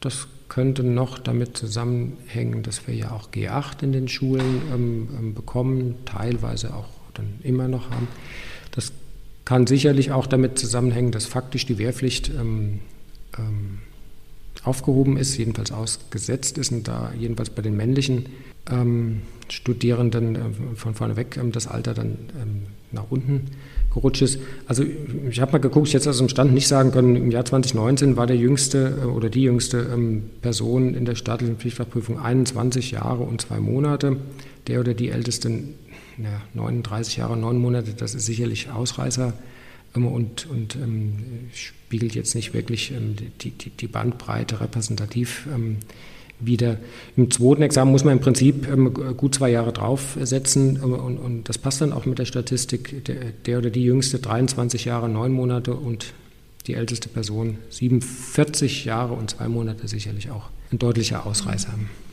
Das 0.01 0.27
könnte 0.49 0.83
noch 0.83 1.19
damit 1.19 1.57
zusammenhängen, 1.57 2.63
dass 2.63 2.87
wir 2.87 2.95
ja 2.95 3.13
auch 3.13 3.31
G8 3.31 3.83
in 3.83 3.93
den 3.93 4.09
Schulen 4.09 4.63
ähm, 4.73 5.09
ähm, 5.19 5.35
bekommen, 5.35 5.95
teilweise 6.05 6.75
auch 6.75 6.89
dann 7.15 7.27
immer 7.43 7.69
noch 7.69 7.91
haben. 7.91 8.09
Das 8.73 8.93
kann 9.45 9.67
sicherlich 9.67 10.13
auch 10.13 10.27
damit 10.27 10.59
zusammenhängen, 10.59 11.13
dass 11.13 11.27
faktisch 11.27 11.67
die 11.67 11.79
Wehrpflicht 11.79 12.31
ähm, 12.31 12.81
ähm, 13.39 13.79
aufgehoben 14.63 15.17
ist, 15.17 15.37
jedenfalls 15.37 15.73
ausgesetzt 15.73 16.59
ist 16.59 16.73
und 16.73 16.89
da 16.89 17.13
jedenfalls 17.19 17.51
bei 17.51 17.63
den 17.63 17.77
männlichen 17.77 18.27
ähm, 18.71 19.23
Studierenden 19.49 20.37
äh, 20.37 20.41
von 20.75 20.95
vorne 20.95 21.17
weg 21.17 21.37
ähm, 21.39 21.53
das 21.53 21.67
Alter 21.67 21.95
dann 21.95 22.17
ähm, 22.41 22.63
nach 22.93 23.11
unten 23.11 23.49
gerutscht 23.93 24.23
ist. 24.23 24.39
Also 24.67 24.85
ich 25.29 25.41
habe 25.41 25.53
mal 25.53 25.59
geguckt, 25.59 25.89
ich 25.89 25.95
hätte 25.95 26.11
aus 26.11 26.19
dem 26.19 26.29
Stand 26.29 26.55
nicht 26.55 26.69
sagen 26.69 26.91
können, 26.91 27.17
im 27.17 27.31
Jahr 27.31 27.45
2019 27.45 28.17
war 28.17 28.27
der 28.27 28.37
jüngste 28.37 28.99
äh, 29.03 29.07
oder 29.07 29.29
die 29.29 29.43
jüngste 29.43 29.87
ähm, 29.93 30.31
Person 30.41 30.95
in 30.95 31.05
der 31.05 31.15
staatlichen 31.15 31.57
Pflichtfachprüfung 31.57 32.19
21 32.19 32.93
Jahre 32.93 33.23
und 33.23 33.41
zwei 33.41 33.61
Monate. 33.61 34.17
Der 34.67 34.81
oder 34.81 34.95
die 34.95 35.11
älteste 35.11 35.51
ja, 36.17 36.41
39 36.55 37.19
Jahre 37.19 37.35
und 37.35 37.41
neun 37.41 37.59
Monate, 37.59 37.93
das 37.95 38.15
ist 38.15 38.25
sicherlich 38.25 38.71
Ausreißer 38.71 39.35
und, 39.95 40.47
und 40.51 40.75
ähm, 40.75 41.49
spiegelt 41.53 42.15
jetzt 42.15 42.35
nicht 42.35 42.53
wirklich 42.53 42.91
ähm, 42.91 43.15
die, 43.41 43.51
die, 43.51 43.71
die, 43.71 43.87
Bandbreite 43.87 44.61
repräsentativ 44.61 45.47
ähm, 45.55 45.77
wieder. 46.41 46.79
Im 47.17 47.31
zweiten 47.31 47.63
Examen 47.63 47.93
muss 47.93 48.03
man 48.03 48.15
im 48.15 48.21
Prinzip 48.21 48.69
ähm, 48.69 48.93
gut 48.93 49.37
zwei 49.37 49.51
Jahre 49.51 49.73
draufsetzen 49.73 50.81
und, 50.81 51.19
und, 51.19 51.49
das 51.49 51.59
passt 51.59 51.81
dann 51.81 51.93
auch 51.93 52.07
mit 52.07 52.19
der 52.19 52.25
Statistik. 52.25 53.05
Der, 53.05 53.17
der, 53.47 53.59
oder 53.59 53.71
die 53.71 53.85
jüngste 53.85 54.19
23 54.19 54.85
Jahre, 54.85 55.09
neun 55.09 55.33
Monate 55.33 55.75
und 55.75 56.13
die 56.67 56.75
älteste 56.75 57.09
Person 57.09 57.59
47 57.71 58.85
Jahre 58.85 59.15
und 59.15 59.31
zwei 59.31 59.49
Monate 59.49 59.87
sicherlich 59.87 60.31
auch 60.31 60.51
ein 60.73 60.79
deutlicher 60.79 61.25
Ausreißer. 61.25 61.73
Mhm. 61.77 62.04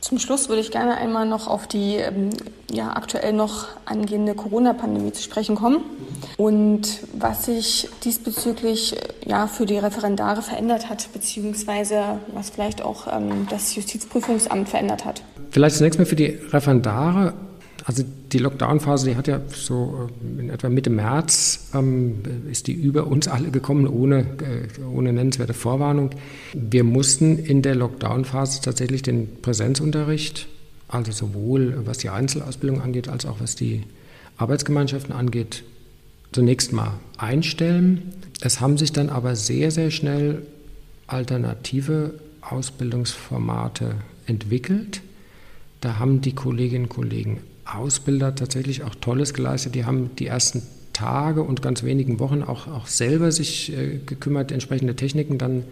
Zum 0.00 0.18
Schluss 0.18 0.48
würde 0.48 0.62
ich 0.62 0.70
gerne 0.70 0.96
einmal 0.96 1.26
noch 1.26 1.46
auf 1.46 1.66
die 1.66 1.96
ähm, 1.96 2.30
ja, 2.70 2.96
aktuell 2.96 3.32
noch 3.32 3.68
angehende 3.84 4.34
Corona-Pandemie 4.34 5.12
zu 5.12 5.22
sprechen 5.22 5.56
kommen 5.56 5.82
und 6.38 7.00
was 7.12 7.44
sich 7.44 7.88
diesbezüglich 8.04 8.96
ja, 9.26 9.46
für 9.46 9.66
die 9.66 9.76
Referendare 9.76 10.40
verändert 10.40 10.88
hat, 10.88 11.12
beziehungsweise 11.12 12.20
was 12.32 12.50
vielleicht 12.50 12.82
auch 12.82 13.08
ähm, 13.12 13.46
das 13.50 13.74
Justizprüfungsamt 13.74 14.68
verändert 14.68 15.04
hat. 15.04 15.22
Vielleicht 15.50 15.76
zunächst 15.76 15.98
mal 15.98 16.06
für 16.06 16.16
die 16.16 16.38
Referendare 16.50 17.34
also 17.84 18.04
die 18.32 18.38
Lockdown-Phase, 18.38 19.10
die 19.10 19.16
hat 19.16 19.26
ja 19.26 19.40
so 19.48 20.10
äh, 20.36 20.40
in 20.40 20.50
etwa 20.50 20.68
Mitte 20.68 20.90
März 20.90 21.70
ähm, 21.74 22.16
ist 22.50 22.66
die 22.66 22.72
über 22.72 23.06
uns 23.06 23.28
alle 23.28 23.50
gekommen, 23.50 23.86
ohne, 23.86 24.20
äh, 24.20 24.82
ohne 24.92 25.12
nennenswerte 25.12 25.54
Vorwarnung. 25.54 26.10
Wir 26.52 26.84
mussten 26.84 27.38
in 27.38 27.62
der 27.62 27.74
Lockdown-Phase 27.74 28.60
tatsächlich 28.62 29.02
den 29.02 29.40
Präsenzunterricht, 29.40 30.46
also 30.88 31.12
sowohl 31.12 31.82
was 31.86 31.98
die 31.98 32.10
Einzelausbildung 32.10 32.80
angeht, 32.82 33.08
als 33.08 33.26
auch 33.26 33.40
was 33.40 33.54
die 33.56 33.84
Arbeitsgemeinschaften 34.36 35.14
angeht, 35.14 35.64
zunächst 36.32 36.72
mal 36.72 36.94
einstellen. 37.18 38.12
Es 38.40 38.60
haben 38.60 38.78
sich 38.78 38.92
dann 38.92 39.08
aber 39.08 39.36
sehr, 39.36 39.70
sehr 39.70 39.90
schnell 39.90 40.42
alternative 41.06 42.14
Ausbildungsformate 42.40 43.96
entwickelt. 44.26 45.02
Da 45.80 45.98
haben 45.98 46.20
die 46.20 46.34
Kolleginnen 46.34 46.84
und 46.84 46.90
Kollegen 46.90 47.40
Ausbilder 47.74 48.34
tatsächlich 48.34 48.82
auch 48.82 48.94
Tolles 48.94 49.34
geleistet. 49.34 49.74
Die 49.74 49.84
haben 49.84 50.10
die 50.16 50.26
ersten 50.26 50.62
Tage 50.92 51.42
und 51.42 51.62
ganz 51.62 51.82
wenigen 51.82 52.18
Wochen 52.18 52.42
auch, 52.42 52.66
auch 52.66 52.86
selber 52.86 53.32
sich 53.32 53.72
äh, 53.72 53.98
gekümmert, 54.04 54.52
entsprechende 54.52 54.96
Techniken 54.96 55.38
dann 55.38 55.64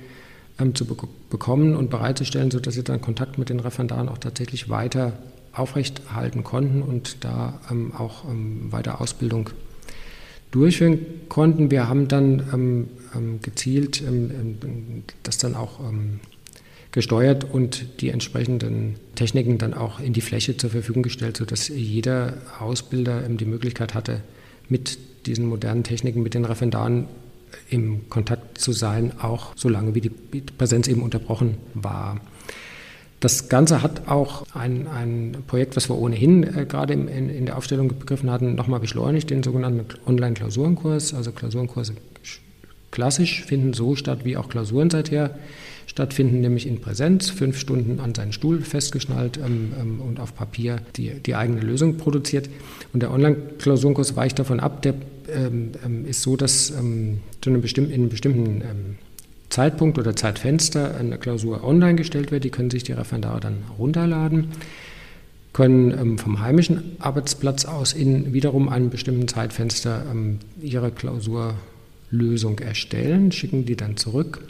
ähm, 0.58 0.74
zu 0.74 0.86
be 0.86 0.96
bekommen 1.30 1.76
und 1.76 1.90
bereitzustellen, 1.90 2.50
sodass 2.50 2.74
sie 2.74 2.84
dann 2.84 3.00
Kontakt 3.00 3.38
mit 3.38 3.48
den 3.48 3.60
Referendaren 3.60 4.08
auch 4.08 4.18
tatsächlich 4.18 4.68
weiter 4.68 5.12
aufrechthalten 5.52 6.44
konnten 6.44 6.82
und 6.82 7.24
da 7.24 7.60
ähm, 7.70 7.92
auch 7.94 8.24
ähm, 8.24 8.72
weiter 8.72 9.00
Ausbildung 9.00 9.50
durchführen 10.50 11.00
konnten. 11.28 11.70
Wir 11.70 11.88
haben 11.88 12.08
dann 12.08 12.48
ähm, 12.52 12.88
ähm, 13.14 13.40
gezielt 13.42 14.00
ähm, 14.00 15.04
das 15.22 15.38
dann 15.38 15.54
auch 15.54 15.80
gesteuert 16.92 17.44
und 17.44 18.00
die 18.00 18.10
entsprechenden 18.10 18.96
Techniken 19.14 19.58
dann 19.58 19.74
auch 19.74 20.00
in 20.00 20.12
die 20.12 20.20
Fläche 20.20 20.56
zur 20.56 20.70
Verfügung 20.70 21.02
gestellt, 21.02 21.36
sodass 21.36 21.68
jeder 21.68 22.38
Ausbilder 22.58 23.20
die 23.28 23.44
Möglichkeit 23.44 23.94
hatte, 23.94 24.20
mit 24.68 24.98
diesen 25.26 25.46
modernen 25.46 25.84
Techniken, 25.84 26.22
mit 26.22 26.34
den 26.34 26.44
Referendaren 26.44 27.06
im 27.70 28.08
Kontakt 28.08 28.58
zu 28.58 28.72
sein, 28.72 29.12
auch 29.20 29.52
solange 29.56 29.94
wie 29.94 30.00
die 30.00 30.40
Präsenz 30.40 30.88
eben 30.88 31.02
unterbrochen 31.02 31.56
war. 31.74 32.20
Das 33.20 33.48
Ganze 33.48 33.82
hat 33.82 34.06
auch 34.06 34.46
ein, 34.54 34.86
ein 34.86 35.36
Projekt, 35.46 35.74
was 35.74 35.90
wir 35.90 35.98
ohnehin 35.98 36.44
äh, 36.44 36.66
gerade 36.66 36.92
in, 36.92 37.08
in, 37.08 37.46
der 37.46 37.56
Aufstellung 37.56 37.88
begriffen 37.88 38.30
hatten, 38.30 38.54
nochmal 38.54 38.78
beschleunigt, 38.78 39.30
den 39.30 39.42
sogenannten 39.42 39.86
Online-Klausurenkurs. 40.06 41.14
Also 41.14 41.32
Klausurenkurse 41.32 41.94
klassisch 42.92 43.44
finden 43.44 43.72
so 43.72 43.96
statt, 43.96 44.20
wie 44.24 44.36
auch 44.36 44.48
Klausuren 44.48 44.88
seither 44.88 45.36
stattfinden, 45.98 46.40
nämlich 46.40 46.68
in 46.68 46.80
Präsenz, 46.80 47.28
fünf 47.28 47.58
Stunden 47.58 47.98
an 47.98 48.14
seinen 48.14 48.32
Stuhl 48.32 48.60
festgeschnallt 48.60 49.36
ähm, 49.44 49.72
ähm, 49.80 50.00
und 50.00 50.20
auf 50.20 50.32
Papier 50.32 50.76
die, 50.94 51.10
die 51.14 51.34
eigene 51.34 51.60
Lösung 51.60 51.96
produziert. 51.96 52.48
Und 52.92 53.02
der 53.02 53.10
Online-Klausurenkurs 53.10 54.14
weicht 54.14 54.38
davon 54.38 54.60
ab, 54.60 54.80
der 54.82 54.94
ähm, 55.28 55.72
ähm 55.84 56.06
ist 56.06 56.22
so, 56.22 56.36
dass 56.36 56.70
ähm, 56.70 57.18
zu 57.40 57.50
einem 57.50 57.62
bestimmten, 57.62 57.90
in 57.90 58.02
einem 58.02 58.10
bestimmten 58.10 58.60
ähm, 58.60 58.96
Zeitpunkt 59.50 59.98
oder 59.98 60.14
Zeitfenster 60.14 60.96
eine 60.96 61.18
Klausur 61.18 61.64
online 61.64 61.96
gestellt 61.96 62.30
wird. 62.30 62.44
Die 62.44 62.50
können 62.50 62.70
sich 62.70 62.84
die 62.84 62.92
Referendare 62.92 63.40
dann 63.40 63.64
runterladen 63.76 64.48
können 65.54 66.18
vom 66.18 66.40
heimischen 66.40 66.96
Arbeitsplatz 67.00 67.64
aus 67.64 67.92
in 67.92 68.32
wiederum 68.32 68.68
einem 68.68 68.90
bestimmten 68.90 69.26
Zeitfenster 69.26 70.04
ihre 70.60 70.92
Klausurlösung 70.92 72.60
erstellen, 72.60 73.32
schicken 73.32 73.64
die 73.64 73.74
dann 73.74 73.96
zurück 73.96 74.40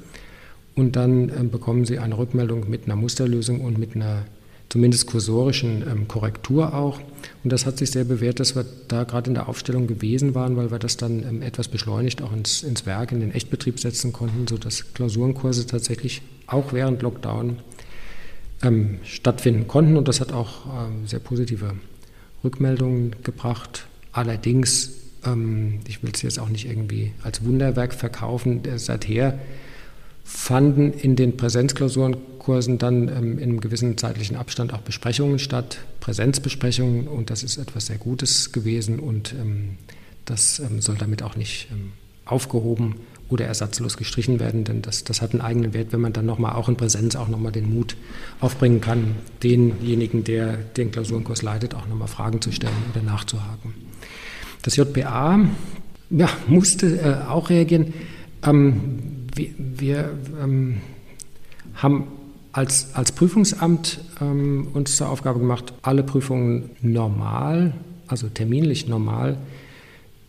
und 0.78 0.94
dann 0.94 1.30
ähm, 1.30 1.50
bekommen 1.50 1.84
Sie 1.84 1.98
eine 1.98 2.16
Rückmeldung 2.16 2.70
mit 2.70 2.84
einer 2.84 2.94
Musterlösung 2.94 3.62
und 3.62 3.78
mit 3.78 3.96
einer 3.96 4.24
zumindest 4.68 5.06
kursorischen 5.06 5.82
ähm, 5.82 6.06
Korrektur 6.06 6.72
auch. 6.72 7.00
Und 7.42 7.52
das 7.52 7.66
hat 7.66 7.78
sich 7.78 7.90
sehr 7.90 8.04
bewährt, 8.04 8.38
dass 8.38 8.54
wir 8.54 8.64
da 8.86 9.02
gerade 9.02 9.28
in 9.28 9.34
der 9.34 9.48
Aufstellung 9.48 9.88
gewesen 9.88 10.36
waren, 10.36 10.56
weil 10.56 10.70
wir 10.70 10.78
das 10.78 10.96
dann 10.96 11.24
ähm, 11.24 11.42
etwas 11.42 11.66
beschleunigt 11.66 12.22
auch 12.22 12.32
ins, 12.32 12.62
ins 12.62 12.86
Werk, 12.86 13.10
in 13.10 13.18
den 13.18 13.32
Echtbetrieb 13.32 13.80
setzen 13.80 14.12
konnten, 14.12 14.46
sodass 14.46 14.94
Klausurenkurse 14.94 15.66
tatsächlich 15.66 16.22
auch 16.46 16.72
während 16.72 17.02
Lockdown 17.02 17.56
ähm, 18.62 18.98
stattfinden 19.02 19.66
konnten. 19.66 19.96
Und 19.96 20.06
das 20.06 20.20
hat 20.20 20.32
auch 20.32 20.66
ähm, 20.66 21.08
sehr 21.08 21.20
positive 21.20 21.74
Rückmeldungen 22.44 23.16
gebracht. 23.24 23.88
Allerdings, 24.12 24.92
ähm, 25.26 25.80
ich 25.88 26.04
will 26.04 26.12
es 26.14 26.22
jetzt 26.22 26.38
auch 26.38 26.48
nicht 26.48 26.68
irgendwie 26.68 27.14
als 27.24 27.44
Wunderwerk 27.44 27.94
verkaufen, 27.94 28.64
äh, 28.64 28.78
seither 28.78 29.40
fanden 30.28 30.92
in 30.92 31.16
den 31.16 31.38
Präsenzklausurenkursen 31.38 32.76
dann 32.76 33.08
ähm, 33.08 33.38
in 33.38 33.44
einem 33.44 33.60
gewissen 33.62 33.96
zeitlichen 33.96 34.36
Abstand 34.36 34.74
auch 34.74 34.82
Besprechungen 34.82 35.38
statt, 35.38 35.78
Präsenzbesprechungen 36.00 37.08
und 37.08 37.30
das 37.30 37.42
ist 37.42 37.56
etwas 37.56 37.86
sehr 37.86 37.96
Gutes 37.96 38.52
gewesen 38.52 39.00
und 39.00 39.32
ähm, 39.32 39.78
das 40.26 40.58
ähm, 40.58 40.82
soll 40.82 40.96
damit 40.96 41.22
auch 41.22 41.34
nicht 41.34 41.68
ähm, 41.72 41.92
aufgehoben 42.26 42.96
oder 43.30 43.46
ersatzlos 43.46 43.96
gestrichen 43.96 44.38
werden, 44.38 44.64
denn 44.64 44.82
das, 44.82 45.02
das 45.02 45.22
hat 45.22 45.32
einen 45.32 45.40
eigenen 45.40 45.72
Wert, 45.72 45.92
wenn 45.92 46.02
man 46.02 46.12
dann 46.12 46.26
nochmal 46.26 46.52
auch 46.52 46.68
in 46.68 46.76
Präsenz 46.76 47.16
auch 47.16 47.28
nochmal 47.28 47.52
den 47.52 47.72
Mut 47.72 47.96
aufbringen 48.40 48.82
kann, 48.82 49.16
denjenigen, 49.42 50.24
der 50.24 50.58
den 50.58 50.90
Klausurenkurs 50.90 51.40
leitet, 51.40 51.74
auch 51.74 51.88
nochmal 51.88 52.08
Fragen 52.08 52.42
zu 52.42 52.52
stellen 52.52 52.74
oder 52.92 53.02
nachzuhaken. 53.02 53.72
Das 54.60 54.76
JPA 54.76 55.40
ja, 56.10 56.28
musste 56.46 57.00
äh, 57.00 57.28
auch 57.30 57.48
reagieren. 57.48 57.94
Ähm, 58.44 59.17
wir, 59.38 59.48
wir 59.56 60.10
ähm, 60.42 60.82
haben 61.74 62.08
als, 62.52 62.94
als 62.94 63.12
Prüfungsamt 63.12 64.00
ähm, 64.20 64.68
uns 64.74 64.96
zur 64.96 65.08
Aufgabe 65.08 65.38
gemacht, 65.38 65.72
alle 65.82 66.02
Prüfungen 66.02 66.70
normal 66.82 67.72
also 68.08 68.28
terminlich 68.28 68.88
normal, 68.88 69.36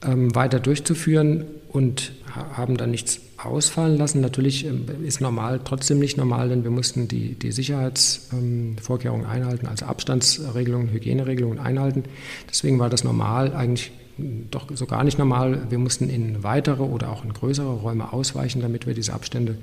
ähm, 0.04 0.34
weiter 0.36 0.60
durchzuführen 0.60 1.46
und 1.70 2.14
haben 2.54 2.78
dann 2.78 2.92
nichts 2.92 3.22
ausfallen 3.38 3.98
lassen. 3.98 4.22
Natürlich 4.22 4.66
ähm, 4.66 4.86
ist 5.04 5.22
normal 5.22 5.62
trotzdem 5.64 6.00
nicht 6.00 6.18
normal, 6.18 6.50
denn 6.50 6.64
wir 6.64 6.72
mussten 6.72 7.08
die, 7.08 7.34
die 7.34 7.52
Sicherheitsvorkehrungen 7.52 9.26
ähm, 9.26 9.32
einhalten, 9.32 9.66
also 9.66 9.86
Abstandsregelungen, 9.86 10.92
Hygieneregelungen 10.92 11.60
einhalten. 11.60 12.04
Deswegen 12.50 12.80
war 12.80 12.90
das 12.90 13.04
normal 13.04 13.54
eigentlich 13.54 13.92
doch 14.52 14.68
so 14.74 14.86
gar 14.86 15.04
nicht 15.04 15.18
normal. 15.18 15.62
Wir 15.70 15.78
mussten 15.78 16.10
in 16.10 16.44
weitere 16.44 16.84
oder 16.84 17.12
auch 17.12 17.24
in 17.24 17.34
größere 17.34 17.74
Räume 17.76 18.14
ausweichen, 18.14 18.62
damit 18.62 18.88
wir 18.88 18.94
diese 18.94 19.14
Abstände 19.14 19.58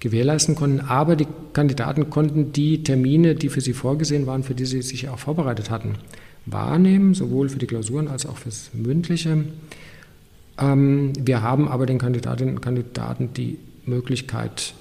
gewährleisten 0.00 0.54
konnten. 0.54 0.80
Aber 0.80 1.16
die 1.16 1.28
Kandidaten 1.52 2.10
konnten 2.10 2.52
die 2.52 2.82
Termine, 2.82 3.34
die 3.34 3.48
für 3.48 3.60
sie 3.60 3.72
vorgesehen 3.72 4.26
waren, 4.26 4.42
für 4.42 4.54
die 4.54 4.66
sie 4.66 4.82
sich 4.82 5.08
auch 5.08 5.18
vorbereitet 5.18 5.70
hatten, 5.70 5.94
wahrnehmen, 6.44 7.14
sowohl 7.14 7.48
für 7.48 7.58
die 7.58 7.66
Klausuren 7.66 8.08
als 8.08 8.26
auch 8.26 8.36
fürs 8.36 8.70
Mündliche. 8.74 9.44
Ähm, 10.58 11.12
wir 11.18 11.42
haben 11.42 11.68
aber 11.68 11.86
den 11.86 11.98
Kandidatinnen 11.98 12.56
und 12.56 12.60
Kandidaten 12.60 13.32
die 13.32 13.58
Möglichkeit 13.86 14.74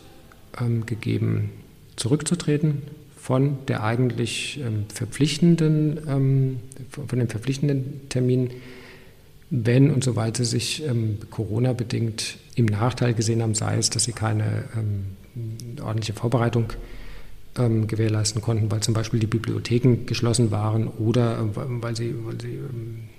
ähm, 0.59 0.85
gegeben, 0.85 1.51
zurückzutreten 1.95 2.81
von 3.15 3.59
der 3.67 3.83
eigentlich 3.83 4.59
ähm, 4.65 4.85
verpflichtenden, 4.91 6.57
von 6.89 7.19
dem 7.19 7.29
verpflichtenden 7.29 8.09
Termin, 8.09 8.49
wenn 9.51 9.91
und 9.91 10.03
soweit 10.03 10.37
sie 10.37 10.45
sich 10.45 10.83
ähm, 10.85 11.17
Corona-bedingt 11.29 12.37
im 12.55 12.65
Nachteil 12.65 13.13
gesehen 13.13 13.41
haben, 13.41 13.53
sei 13.53 13.77
es, 13.77 13.89
dass 13.89 14.05
sie 14.05 14.13
keine 14.13 14.63
ähm, 14.75 15.81
ordentliche 15.81 16.13
Vorbereitung 16.13 16.73
ähm, 17.57 17.85
gewährleisten 17.85 18.41
konnten, 18.41 18.71
weil 18.71 18.79
zum 18.79 18.93
Beispiel 18.93 19.19
die 19.19 19.27
Bibliotheken 19.27 20.05
geschlossen 20.05 20.51
waren 20.51 20.87
oder 20.87 21.39
äh, 21.39 21.43
weil 21.53 21.97
sie, 21.97 22.15
weil 22.23 22.39
sie 22.39 22.59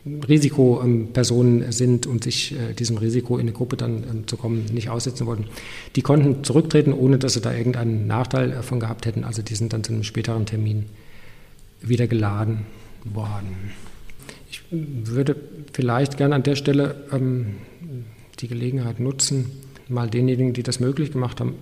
ähm, 0.06 0.20
Risikopersonen 0.26 1.70
sind 1.70 2.06
und 2.06 2.24
sich 2.24 2.58
äh, 2.58 2.72
diesem 2.72 2.96
Risiko 2.96 3.36
in 3.36 3.42
eine 3.42 3.52
Gruppe 3.52 3.76
dann 3.76 4.04
ähm, 4.10 4.26
zu 4.26 4.38
kommen 4.38 4.64
nicht 4.72 4.88
aussetzen 4.88 5.26
wollten. 5.26 5.44
Die 5.96 6.02
konnten 6.02 6.44
zurücktreten, 6.44 6.94
ohne 6.94 7.18
dass 7.18 7.34
sie 7.34 7.42
da 7.42 7.52
irgendeinen 7.52 8.06
Nachteil 8.06 8.52
davon 8.52 8.80
gehabt 8.80 9.04
hätten. 9.04 9.24
Also 9.24 9.42
die 9.42 9.54
sind 9.54 9.74
dann 9.74 9.84
zu 9.84 9.92
einem 9.92 10.02
späteren 10.02 10.46
Termin 10.46 10.86
wieder 11.82 12.06
geladen 12.06 12.64
worden. 13.04 13.72
Würde 14.72 15.36
vielleicht 15.72 16.16
gerne 16.16 16.34
an 16.34 16.42
der 16.42 16.56
Stelle 16.56 16.94
ähm, 17.12 17.56
die 18.40 18.48
Gelegenheit 18.48 19.00
nutzen, 19.00 19.50
mal 19.88 20.08
denjenigen, 20.08 20.52
die 20.52 20.62
das 20.62 20.80
möglich 20.80 21.12
gemacht 21.12 21.40
haben, 21.40 21.54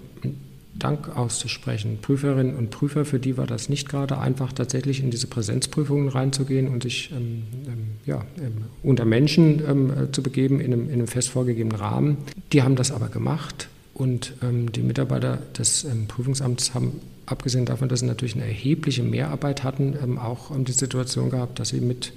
Dank 0.81 1.17
auszusprechen. 1.17 1.99
Prüferinnen 2.01 2.57
und 2.57 2.71
Prüfer, 2.71 3.05
für 3.05 3.19
die 3.19 3.37
war 3.37 3.47
das 3.47 3.69
nicht 3.69 3.89
gerade 3.89 4.19
einfach, 4.19 4.53
tatsächlich 4.53 5.03
in 5.03 5.11
diese 5.11 5.27
Präsenzprüfungen 5.27 6.09
reinzugehen 6.09 6.69
und 6.69 6.83
sich 6.83 7.11
ähm, 7.13 7.43
ähm, 7.67 7.87
ja, 8.07 8.25
ähm, 8.39 8.65
unter 8.83 9.05
Menschen 9.05 9.63
ähm, 9.69 9.91
äh, 9.91 10.13
zu 10.13 10.23
begeben 10.23 10.61
in 10.61 10.73
einem, 10.73 10.87
in 10.87 10.95
einem, 10.95 11.07
fest 11.07 11.29
vorgegebenen 11.29 11.79
Rahmen. 11.79 12.19
Die 12.53 12.63
haben 12.63 12.77
das 12.77 12.93
aber 12.93 13.09
gemacht 13.09 13.69
und 13.93 14.33
ähm, 14.43 14.73
die 14.73 14.83
Mitarbeiter 14.83 15.39
des 15.59 15.87
Prüfungsamts 16.09 16.73
haben, 16.73 17.01
abgesehen 17.27 17.67
davon, 17.67 17.89
dass 17.89 18.01
sie 18.01 18.07
natürlich 18.07 18.35
eine 18.35 18.45
erhebliche 18.45 19.03
Mehrarbeit 19.03 19.65
hatten, 19.65 20.19
auch 20.19 20.51
die 20.57 20.73
Situation 20.73 21.31
gehabt, 21.31 21.59
dass 21.59 21.69
sie 21.69 21.81
mit 21.81 22.13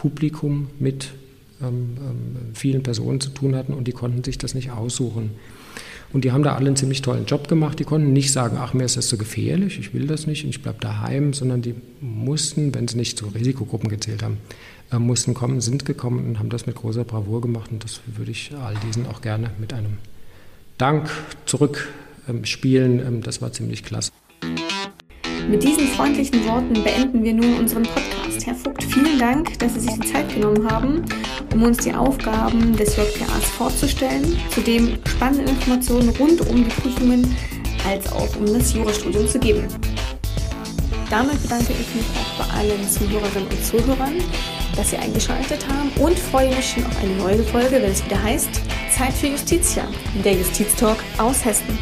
Publikum, 0.00 0.68
mit 0.78 1.10
vielen 2.54 2.82
Personen 2.82 3.20
zu 3.20 3.28
tun 3.28 3.54
hatten 3.54 3.74
und 3.74 3.86
die 3.86 3.92
konnten 3.92 4.24
sich 4.24 4.38
das 4.38 4.54
nicht 4.54 4.70
aussuchen. 4.70 5.32
Und 6.12 6.24
die 6.24 6.32
haben 6.32 6.42
da 6.42 6.54
alle 6.54 6.66
einen 6.66 6.76
ziemlich 6.76 7.02
tollen 7.02 7.26
Job 7.26 7.48
gemacht. 7.48 7.78
Die 7.78 7.84
konnten 7.84 8.12
nicht 8.12 8.32
sagen, 8.32 8.56
ach, 8.58 8.74
mir 8.74 8.84
ist 8.84 8.96
das 8.96 9.08
so 9.08 9.16
gefährlich, 9.16 9.78
ich 9.78 9.94
will 9.94 10.06
das 10.06 10.26
nicht 10.26 10.44
und 10.44 10.50
ich 10.50 10.62
bleibe 10.62 10.80
daheim, 10.80 11.32
sondern 11.32 11.62
die 11.62 11.74
mussten, 12.00 12.74
wenn 12.74 12.88
sie 12.88 12.96
nicht 12.96 13.16
zu 13.16 13.26
Risikogruppen 13.26 13.88
gezählt 13.88 14.22
haben, 14.22 14.38
äh, 14.90 14.98
mussten 14.98 15.34
kommen, 15.34 15.60
sind 15.60 15.84
gekommen 15.84 16.26
und 16.26 16.38
haben 16.38 16.50
das 16.50 16.66
mit 16.66 16.74
großer 16.76 17.04
Bravour 17.04 17.40
gemacht. 17.40 17.70
Und 17.70 17.84
das 17.84 18.00
würde 18.06 18.32
ich 18.32 18.50
all 18.60 18.74
diesen 18.86 19.06
auch 19.06 19.20
gerne 19.20 19.50
mit 19.58 19.72
einem 19.72 19.98
Dank 20.78 21.10
zurückspielen. 21.46 22.98
Ähm, 22.98 23.06
ähm, 23.06 23.22
das 23.22 23.40
war 23.40 23.52
ziemlich 23.52 23.84
klasse. 23.84 24.10
Mit 25.48 25.62
diesen 25.62 25.86
freundlichen 25.88 26.44
Worten 26.44 26.74
beenden 26.82 27.22
wir 27.22 27.34
nun 27.34 27.58
unseren 27.58 27.84
Podcast. 27.84 28.29
Vielen 28.92 29.20
Dank, 29.20 29.56
dass 29.60 29.74
Sie 29.74 29.80
sich 29.80 29.92
die 29.92 30.12
Zeit 30.12 30.34
genommen 30.34 30.68
haben, 30.68 31.04
um 31.54 31.62
uns 31.62 31.78
die 31.78 31.94
Aufgaben 31.94 32.76
des 32.76 32.96
JPAs 32.96 33.44
vorzustellen, 33.56 34.36
zudem 34.50 34.98
spannende 35.06 35.52
Informationen 35.52 36.08
rund 36.10 36.40
um 36.48 36.56
die 36.56 36.70
Prüfungen 36.70 37.36
als 37.88 38.10
auch 38.10 38.34
um 38.36 38.46
das 38.46 38.74
Jurastudium 38.74 39.28
zu 39.28 39.38
geben. 39.38 39.68
Damit 41.08 41.40
bedanke 41.40 41.72
ich 41.72 41.94
mich 41.94 42.04
auch 42.18 42.44
bei 42.44 42.54
allen 42.58 42.88
Zuhörerinnen 42.88 43.48
und 43.48 43.64
Zuhörern, 43.64 44.14
dass 44.74 44.90
Sie 44.90 44.96
eingeschaltet 44.96 45.64
haben 45.68 45.90
und 46.04 46.18
freue 46.18 46.48
mich 46.48 46.70
schon 46.70 46.84
auf 46.84 46.98
eine 47.00 47.14
neue 47.14 47.42
Folge, 47.44 47.72
wenn 47.82 47.92
es 47.92 48.04
wieder 48.04 48.20
heißt 48.20 48.60
Zeit 48.96 49.12
für 49.12 49.28
Justitia, 49.28 49.84
der 50.24 50.34
Justiztalk 50.34 50.98
aus 51.16 51.44
Hessen. 51.44 51.78